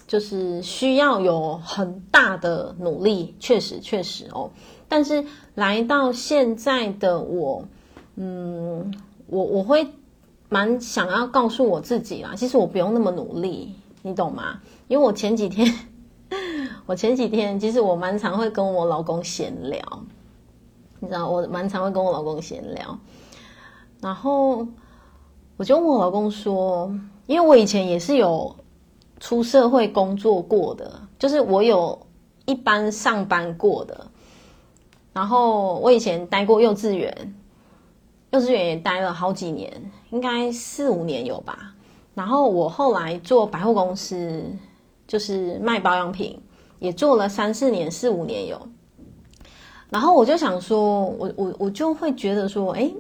[0.05, 4.51] 就是需要有很大的努力，确实确实哦，
[4.88, 5.25] 但是
[5.55, 7.65] 来到现在的我，
[8.13, 8.93] 嗯，
[9.25, 9.88] 我我会
[10.49, 13.73] 蛮想要告诉我自己啦，其实我不用那么努力。
[14.03, 14.61] 你懂吗？
[14.88, 15.73] 因为我前几天，
[16.85, 19.81] 我前几天其实我蛮常会跟我老公闲聊，
[20.99, 22.99] 你知道，我蛮常会跟我老公闲聊。
[24.01, 24.67] 然后
[25.57, 26.91] 我就问我老公说，
[27.25, 28.55] 因为我以前也是有
[29.19, 31.99] 出社会工作过的，就是我有
[32.45, 34.07] 一般上班过的。
[35.13, 37.35] 然后我以前待过幼稚园，
[38.29, 41.73] 幼稚园也待了好几年，应该四五年有吧。
[42.13, 44.43] 然后我后来做百货公司，
[45.07, 46.39] 就是卖保养品，
[46.77, 48.61] 也做了三四年、四五年有。
[49.89, 52.91] 然后我就想说，我我我就会觉得说，哎，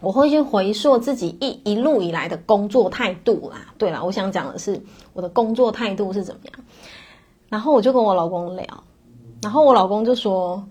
[0.00, 3.66] 我会去回溯自己一一路以来的工作态度啦。
[3.78, 4.82] 对啦，我想讲的是
[5.12, 6.64] 我的工作态度是怎么样。
[7.48, 8.64] 然后我就跟我老公聊，
[9.42, 10.64] 然后我老公就说，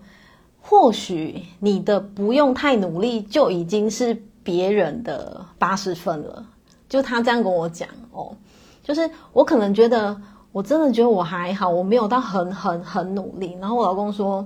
[0.60, 6.44] 或许你的不用太努力，就已经是别人的八十分了。
[6.88, 8.34] 就他这样跟我讲哦，
[8.82, 10.20] 就是我可能觉得，
[10.52, 13.56] 我真的觉得我还好，我没有到很很很努力。
[13.60, 14.44] 然后我老公说，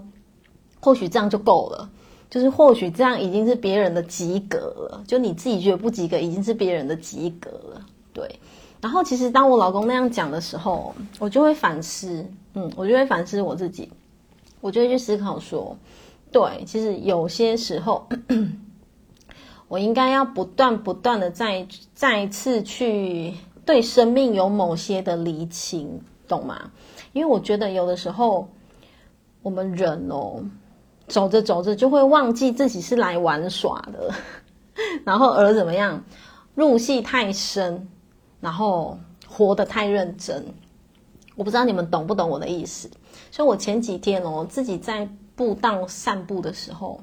[0.80, 1.88] 或许这样就够了，
[2.34, 5.04] 就是或许这样已经是别人的及格了。
[5.06, 7.86] 就你自己觉得不及格，已经是别人的及格了。
[8.12, 8.40] 对。
[8.80, 13.88] 然后其实当我老公那样讲的时候，我就会反思，嗯，我就会反思我自己，
[14.60, 15.76] 我就会去思考说，
[16.32, 18.08] 对，其实有些时候。
[19.66, 23.32] 我应该要不断不断的再再次去
[23.64, 26.70] 对生命有某些的厘清，懂吗？
[27.12, 28.46] 因为我觉得有的时候
[29.42, 30.44] 我们人哦，
[31.08, 34.12] 走着走着就会忘记自己是来玩耍的，
[35.04, 36.02] 然后而怎么样
[36.54, 37.88] 入戏太深，
[38.40, 40.44] 然后活得太认真。
[41.36, 42.90] 我不知道你们懂不懂我的意思。
[43.30, 47.00] 所以我前几天哦，自己在步道散步的时候，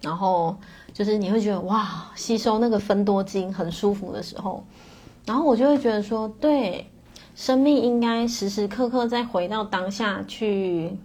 [0.00, 0.56] 然后。
[0.96, 4.64] 就是你会觉得哇，吸收那个芬多精很舒服的时候，
[5.26, 6.90] 然后我就会觉得说，对，
[7.34, 10.96] 生命应该时时刻刻再回到当下去，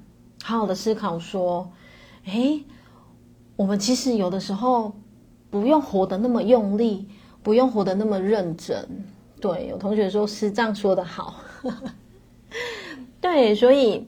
[0.41, 1.69] 好好的思考说，
[2.25, 2.63] 诶，
[3.55, 4.93] 我们其实有的时候
[5.49, 7.07] 不用活得那么用力，
[7.43, 9.05] 不用活得那么认真。
[9.39, 11.35] 对，有同学说师丈说得好，
[13.19, 14.07] 对，所以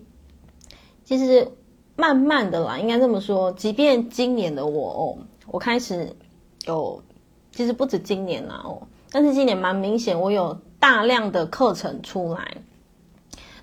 [1.04, 1.52] 其实
[1.96, 5.18] 慢慢的啦，应该这么说，即便今年的我哦。
[5.48, 6.16] 我开始
[6.66, 7.04] 有，
[7.52, 12.58] 其实不止今年啦哦，但是今年蛮明显，我有大量的课程出来，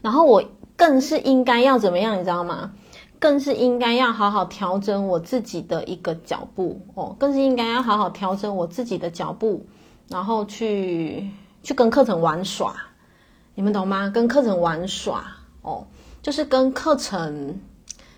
[0.02, 0.44] 然后我
[0.76, 2.74] 更是应该要怎么样，你知道吗？
[3.20, 9.64] 更是应该要好好调整我自己的一个脚步哦，更是应该要好好调整我自己的脚步，
[10.08, 11.30] 然后去
[11.62, 12.74] 去跟课程玩耍，
[13.54, 14.10] 你们懂吗？
[14.12, 15.24] 跟课程玩耍
[15.62, 15.86] 哦，
[16.20, 17.56] 就是跟课程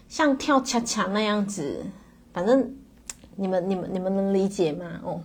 [0.09, 1.85] 像跳恰恰那样子，
[2.33, 2.75] 反正。
[3.35, 4.85] 你们、你们、你们能理解吗？
[5.03, 5.19] 哦，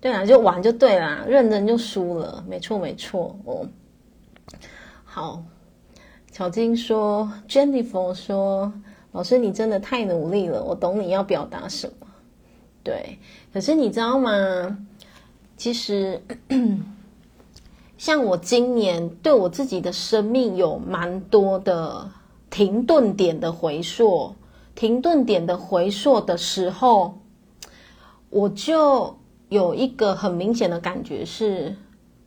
[0.00, 3.68] 对啊，就玩就对啦，认真就输了，没错没错哦。
[5.04, 5.42] 好，
[6.32, 8.72] 巧晶说，Jennifer 说，
[9.12, 12.06] 老师你真的太努力了，我懂你要表达什么。
[12.82, 13.18] 对，
[13.52, 14.78] 可是你知道吗？
[15.56, 16.20] 其实，
[17.96, 22.10] 像我今年对我自己的生命有蛮多的
[22.50, 24.34] 停顿点的回溯，
[24.74, 27.18] 停顿点的回溯的时候。
[28.30, 29.14] 我就
[29.50, 31.76] 有一个很明显的感觉是，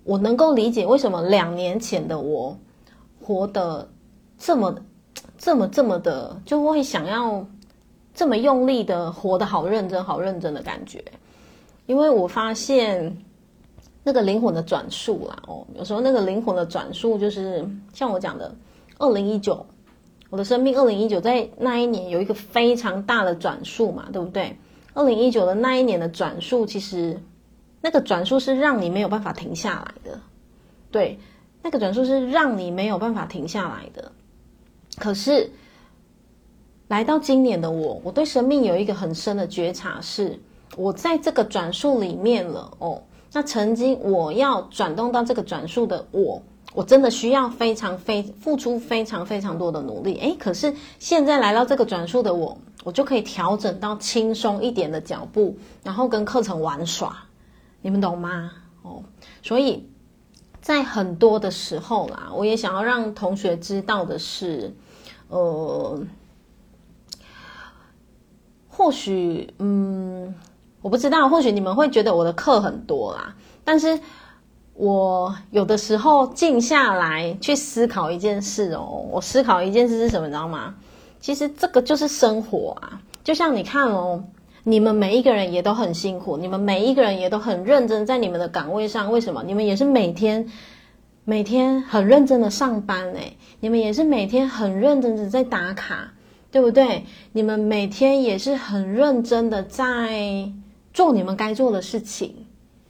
[0.03, 2.55] 我能够理解为什么两年前的我
[3.19, 3.89] 活得
[4.37, 4.75] 这么、
[5.45, 7.45] 这么、这么的，就会想要
[8.15, 11.05] 这么用力的活得好认真、好认真的感觉。
[11.85, 13.15] 因为我发现
[14.03, 17.63] 那个灵魂的转数啦，哦，有时候那个灵魂的转数就是
[17.93, 18.55] 像我讲的，
[18.97, 19.63] 二零一九，
[20.31, 24.57] 我的生命二零一九在那一年有一个非常大的转数嘛，对不对？
[24.95, 27.21] 二零一九的那一年的转数，其实
[27.81, 30.19] 那个转数是让你没有办法停下来的，
[30.89, 31.19] 对，
[31.61, 34.11] 那个转数是让你没有办法停下来的。
[34.97, 35.51] 可是
[36.87, 40.39] 来到今年的我，我对生命有一个很深的觉察是。
[40.77, 43.01] 我在这个转数里面了哦，
[43.31, 46.41] 那曾经我要转动到这个转数的我，
[46.73, 57.25] 我真的需要非常非付出非常非常多的努力诶，可是现在来到这个转数的我，我就可以调整到轻松一点的脚步，然后跟课程玩耍，
[57.81, 58.51] 你们懂吗？
[58.81, 59.01] 哦，
[59.41, 59.87] 所以
[60.59, 64.75] 在很多的时候啦，我也想要让同学知道的是，
[65.35, 65.99] 呃，
[68.69, 70.33] 或许嗯。
[70.81, 73.33] 我不知道，或许你们会觉得我的课很多啦，
[73.63, 73.99] 但是
[74.75, 80.75] 我有的时候静下来去思考一件事哦，我思考一件事是什么，你知道吗？
[81.19, 84.23] 其实这个就是生活啊，就像你看哦，
[84.63, 89.41] 你们每一个人也都很辛苦，你们每一个人也都很认真在你们的岗位上，为什么？
[89.41, 90.47] 你们也是每天
[91.25, 96.13] 每天很认真的上班诶，你们也是每天很认真的在打卡，
[96.49, 97.03] 对不对？
[97.33, 100.49] 你们每天也是很认真的在。
[100.93, 102.33] 做你们该做的事情，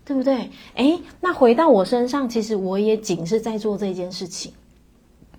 [0.05, 0.51] 对不对？
[0.75, 4.53] 诶，那回到我身上，其实我也仅是在做这件事情，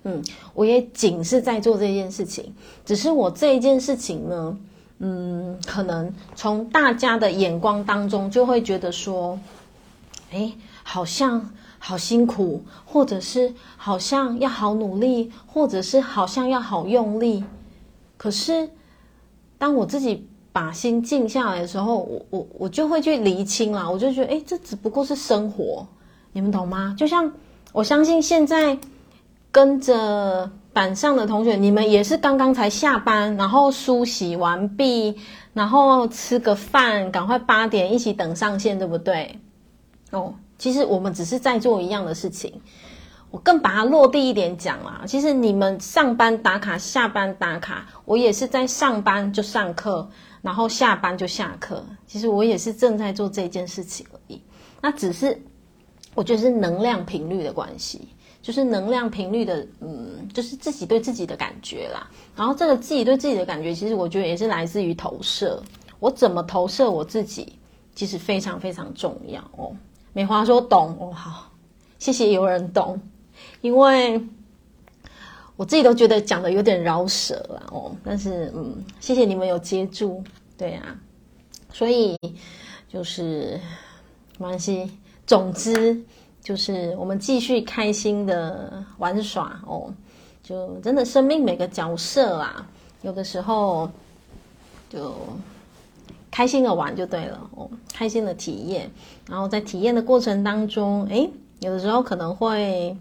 [0.03, 0.21] 嗯，
[0.53, 2.53] 我也仅是在做这件事情，
[2.85, 4.57] 只是我这一件事情呢，
[4.99, 9.39] 嗯，可能从大家的眼光当中就会觉得说，
[10.31, 10.51] 诶，
[10.83, 11.49] 好像
[11.79, 17.43] 好辛苦，或者是好像要好努力，或者是好像要好用力，
[18.17, 18.69] 可是
[19.57, 20.27] 当我自己。
[20.53, 23.87] 把心静下来的时候，我我我就会去厘清啦。
[23.87, 25.85] 我就觉得，诶，这只不过是生活，
[26.31, 26.95] 你们懂吗？
[26.97, 27.31] 就像
[27.73, 28.75] 我相信现在
[29.51, 35.15] 跟着板上的同学，你们也是刚刚才下班，然后梳洗完毕，
[35.53, 39.39] 然后吃个饭，赶快八点一起等上线，对不对？
[40.09, 42.61] 哦，其实我们只是在做一样的事情。
[43.29, 50.09] 我更把它落地一点讲啦，其实你们上班打卡，下班打卡，我也是在上班就上课。
[50.41, 54.41] 然后下班就下课，其实我也是正在做这件事情而已。
[54.79, 55.37] 那只是
[56.13, 58.07] 我觉得是能量频率的关系，
[58.41, 62.09] 就是能量频率的，嗯，就是自己对自己的感觉啦。
[62.33, 65.61] 然后这个自己对自己的感觉，其实我觉得也是来自于投射。
[65.99, 67.59] 我怎么投射我自己，
[67.93, 69.75] 其实非常非常重要哦。
[70.17, 71.51] 美华说懂哦，好，
[71.99, 72.99] 谢谢有人懂，
[73.61, 74.19] 因为。
[75.55, 80.23] 我自己都觉得讲的有点饶舌了哦，但是嗯，谢谢你们有接住，
[80.55, 80.95] 对啊，
[81.73, 82.15] 所以
[82.87, 83.59] 就是
[84.37, 84.91] 没关系，
[85.25, 85.99] 总之
[86.41, 89.91] 就是我们继续开心的玩耍哦，
[90.43, 92.67] 就真的生命每个角色啊，
[93.01, 93.89] 有的时候
[94.89, 95.15] 就
[96.31, 98.91] 开心的玩就对了哦，开心的体验，
[99.29, 101.29] 然后在体验的过程当中，诶，
[101.59, 102.97] 有的时候可能会。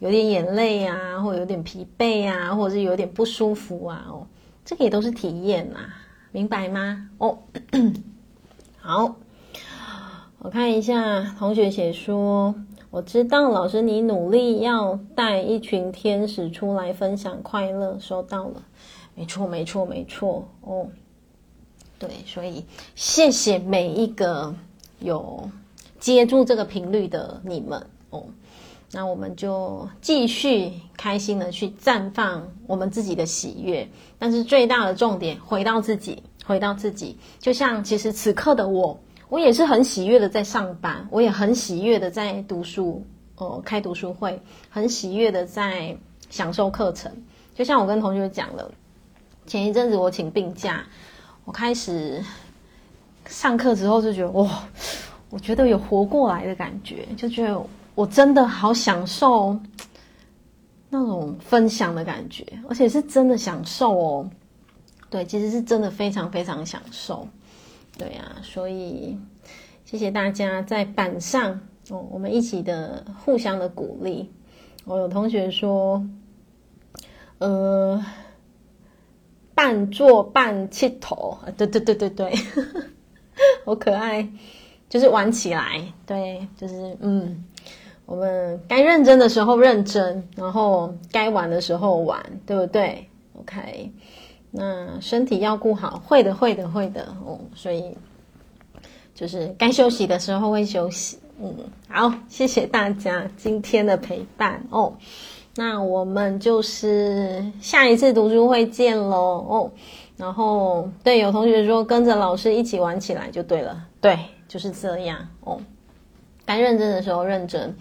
[0.00, 4.28] 有点眼泪啊，或者有点疲惫啊，或者是有点不舒服啊，哦，
[4.64, 5.78] 这个也都是体验呐，
[6.30, 7.10] 明白吗？
[7.18, 7.38] 哦，
[8.78, 9.16] 好，
[10.38, 12.54] 我看一下同学写说，
[12.90, 18.62] 我知道老师你努力要带一群天使出来分享快乐，收到了，
[19.16, 20.86] 没错，没错，没错，哦，
[21.98, 22.64] 对，所以
[22.94, 24.54] 谢谢每一个
[25.00, 25.50] 有
[25.98, 28.24] 接住这个频率的你们，哦。
[28.90, 33.86] 那我们就继续开心的去绽放我们自己的喜悦，
[34.18, 37.18] 但是最大的重点回到自己，回到自己。
[37.38, 38.98] 就像其实此刻的我，
[39.28, 43.04] 我也是很喜悦的在上班，我也很喜悦的在读书，
[43.36, 45.94] 哦，开读书会，很喜悦的在
[46.30, 47.12] 享受课程。
[47.54, 48.72] 就像我跟同学讲了，
[49.46, 50.86] 前一阵子我请病假，
[51.48, 52.22] 我开始
[53.24, 54.68] 上课之后就觉得哇，
[55.30, 57.58] 我觉得有活过来的感觉，就觉得。
[57.94, 59.58] 我真的好享受
[60.88, 64.30] 那种分享的感觉，而且是真的享受哦。
[65.10, 67.26] 对，其实是真的非常非常享受。
[67.96, 69.18] 对啊，所以
[69.84, 71.58] 谢谢大家在板上
[71.88, 74.30] 哦，我们一起的互相的鼓励。
[74.84, 76.06] 我有同学说，
[77.38, 78.00] 呃，
[79.58, 82.32] 半做半气头，对对对对对，
[83.66, 84.28] 好可爱，
[84.88, 87.44] 就是玩起来，对，就是嗯。
[88.06, 93.06] 我们该认真的时候认真，然后该玩的时候玩，对不对
[93.38, 93.92] ？OK，
[94.52, 97.40] 那身体要顾好，会的，会的，会的哦。
[97.54, 97.98] 所以
[99.14, 101.18] 就是该休息的时候会休息。
[101.38, 101.54] 嗯，
[101.88, 104.94] 好，谢谢大家今天的陪伴哦。
[105.58, 109.70] 那我们就是下一次读书会见喽哦。
[110.16, 114.16] 然后对，有同学说跟着老师一起玩起来就对了，对，
[114.46, 115.60] 就是这样哦。
[116.46, 117.74] 该认真的时候认真，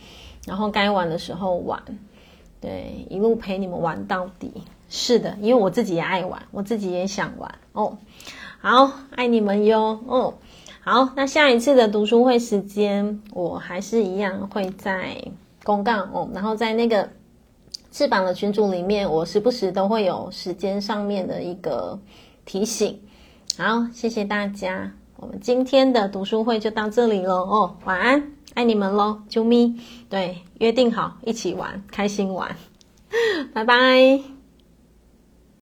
[0.48, 1.80] 然后该玩的时候玩，
[2.60, 4.52] 对，一路陪你们玩到底。
[4.90, 7.95] 是的，因为我自己也爱玩，我自己也想玩哦。
[8.60, 10.34] 好，爱你们哟哦。
[10.82, 15.16] 好，那下一次的读书会时间，我还是一样会在
[15.64, 17.10] 公告哦，然后在那个
[17.98, 21.99] 翅膀的群组里面，我时不时都会有时间上面的一个
[22.45, 23.02] 提醒。
[23.57, 29.80] 好，谢谢大家，我们今天的读书会就到这里喽哦，晚安，爱你们喽，啾咪，
[30.10, 32.56] 对，约定好一起玩，开心玩，
[33.52, 34.37] 拜拜。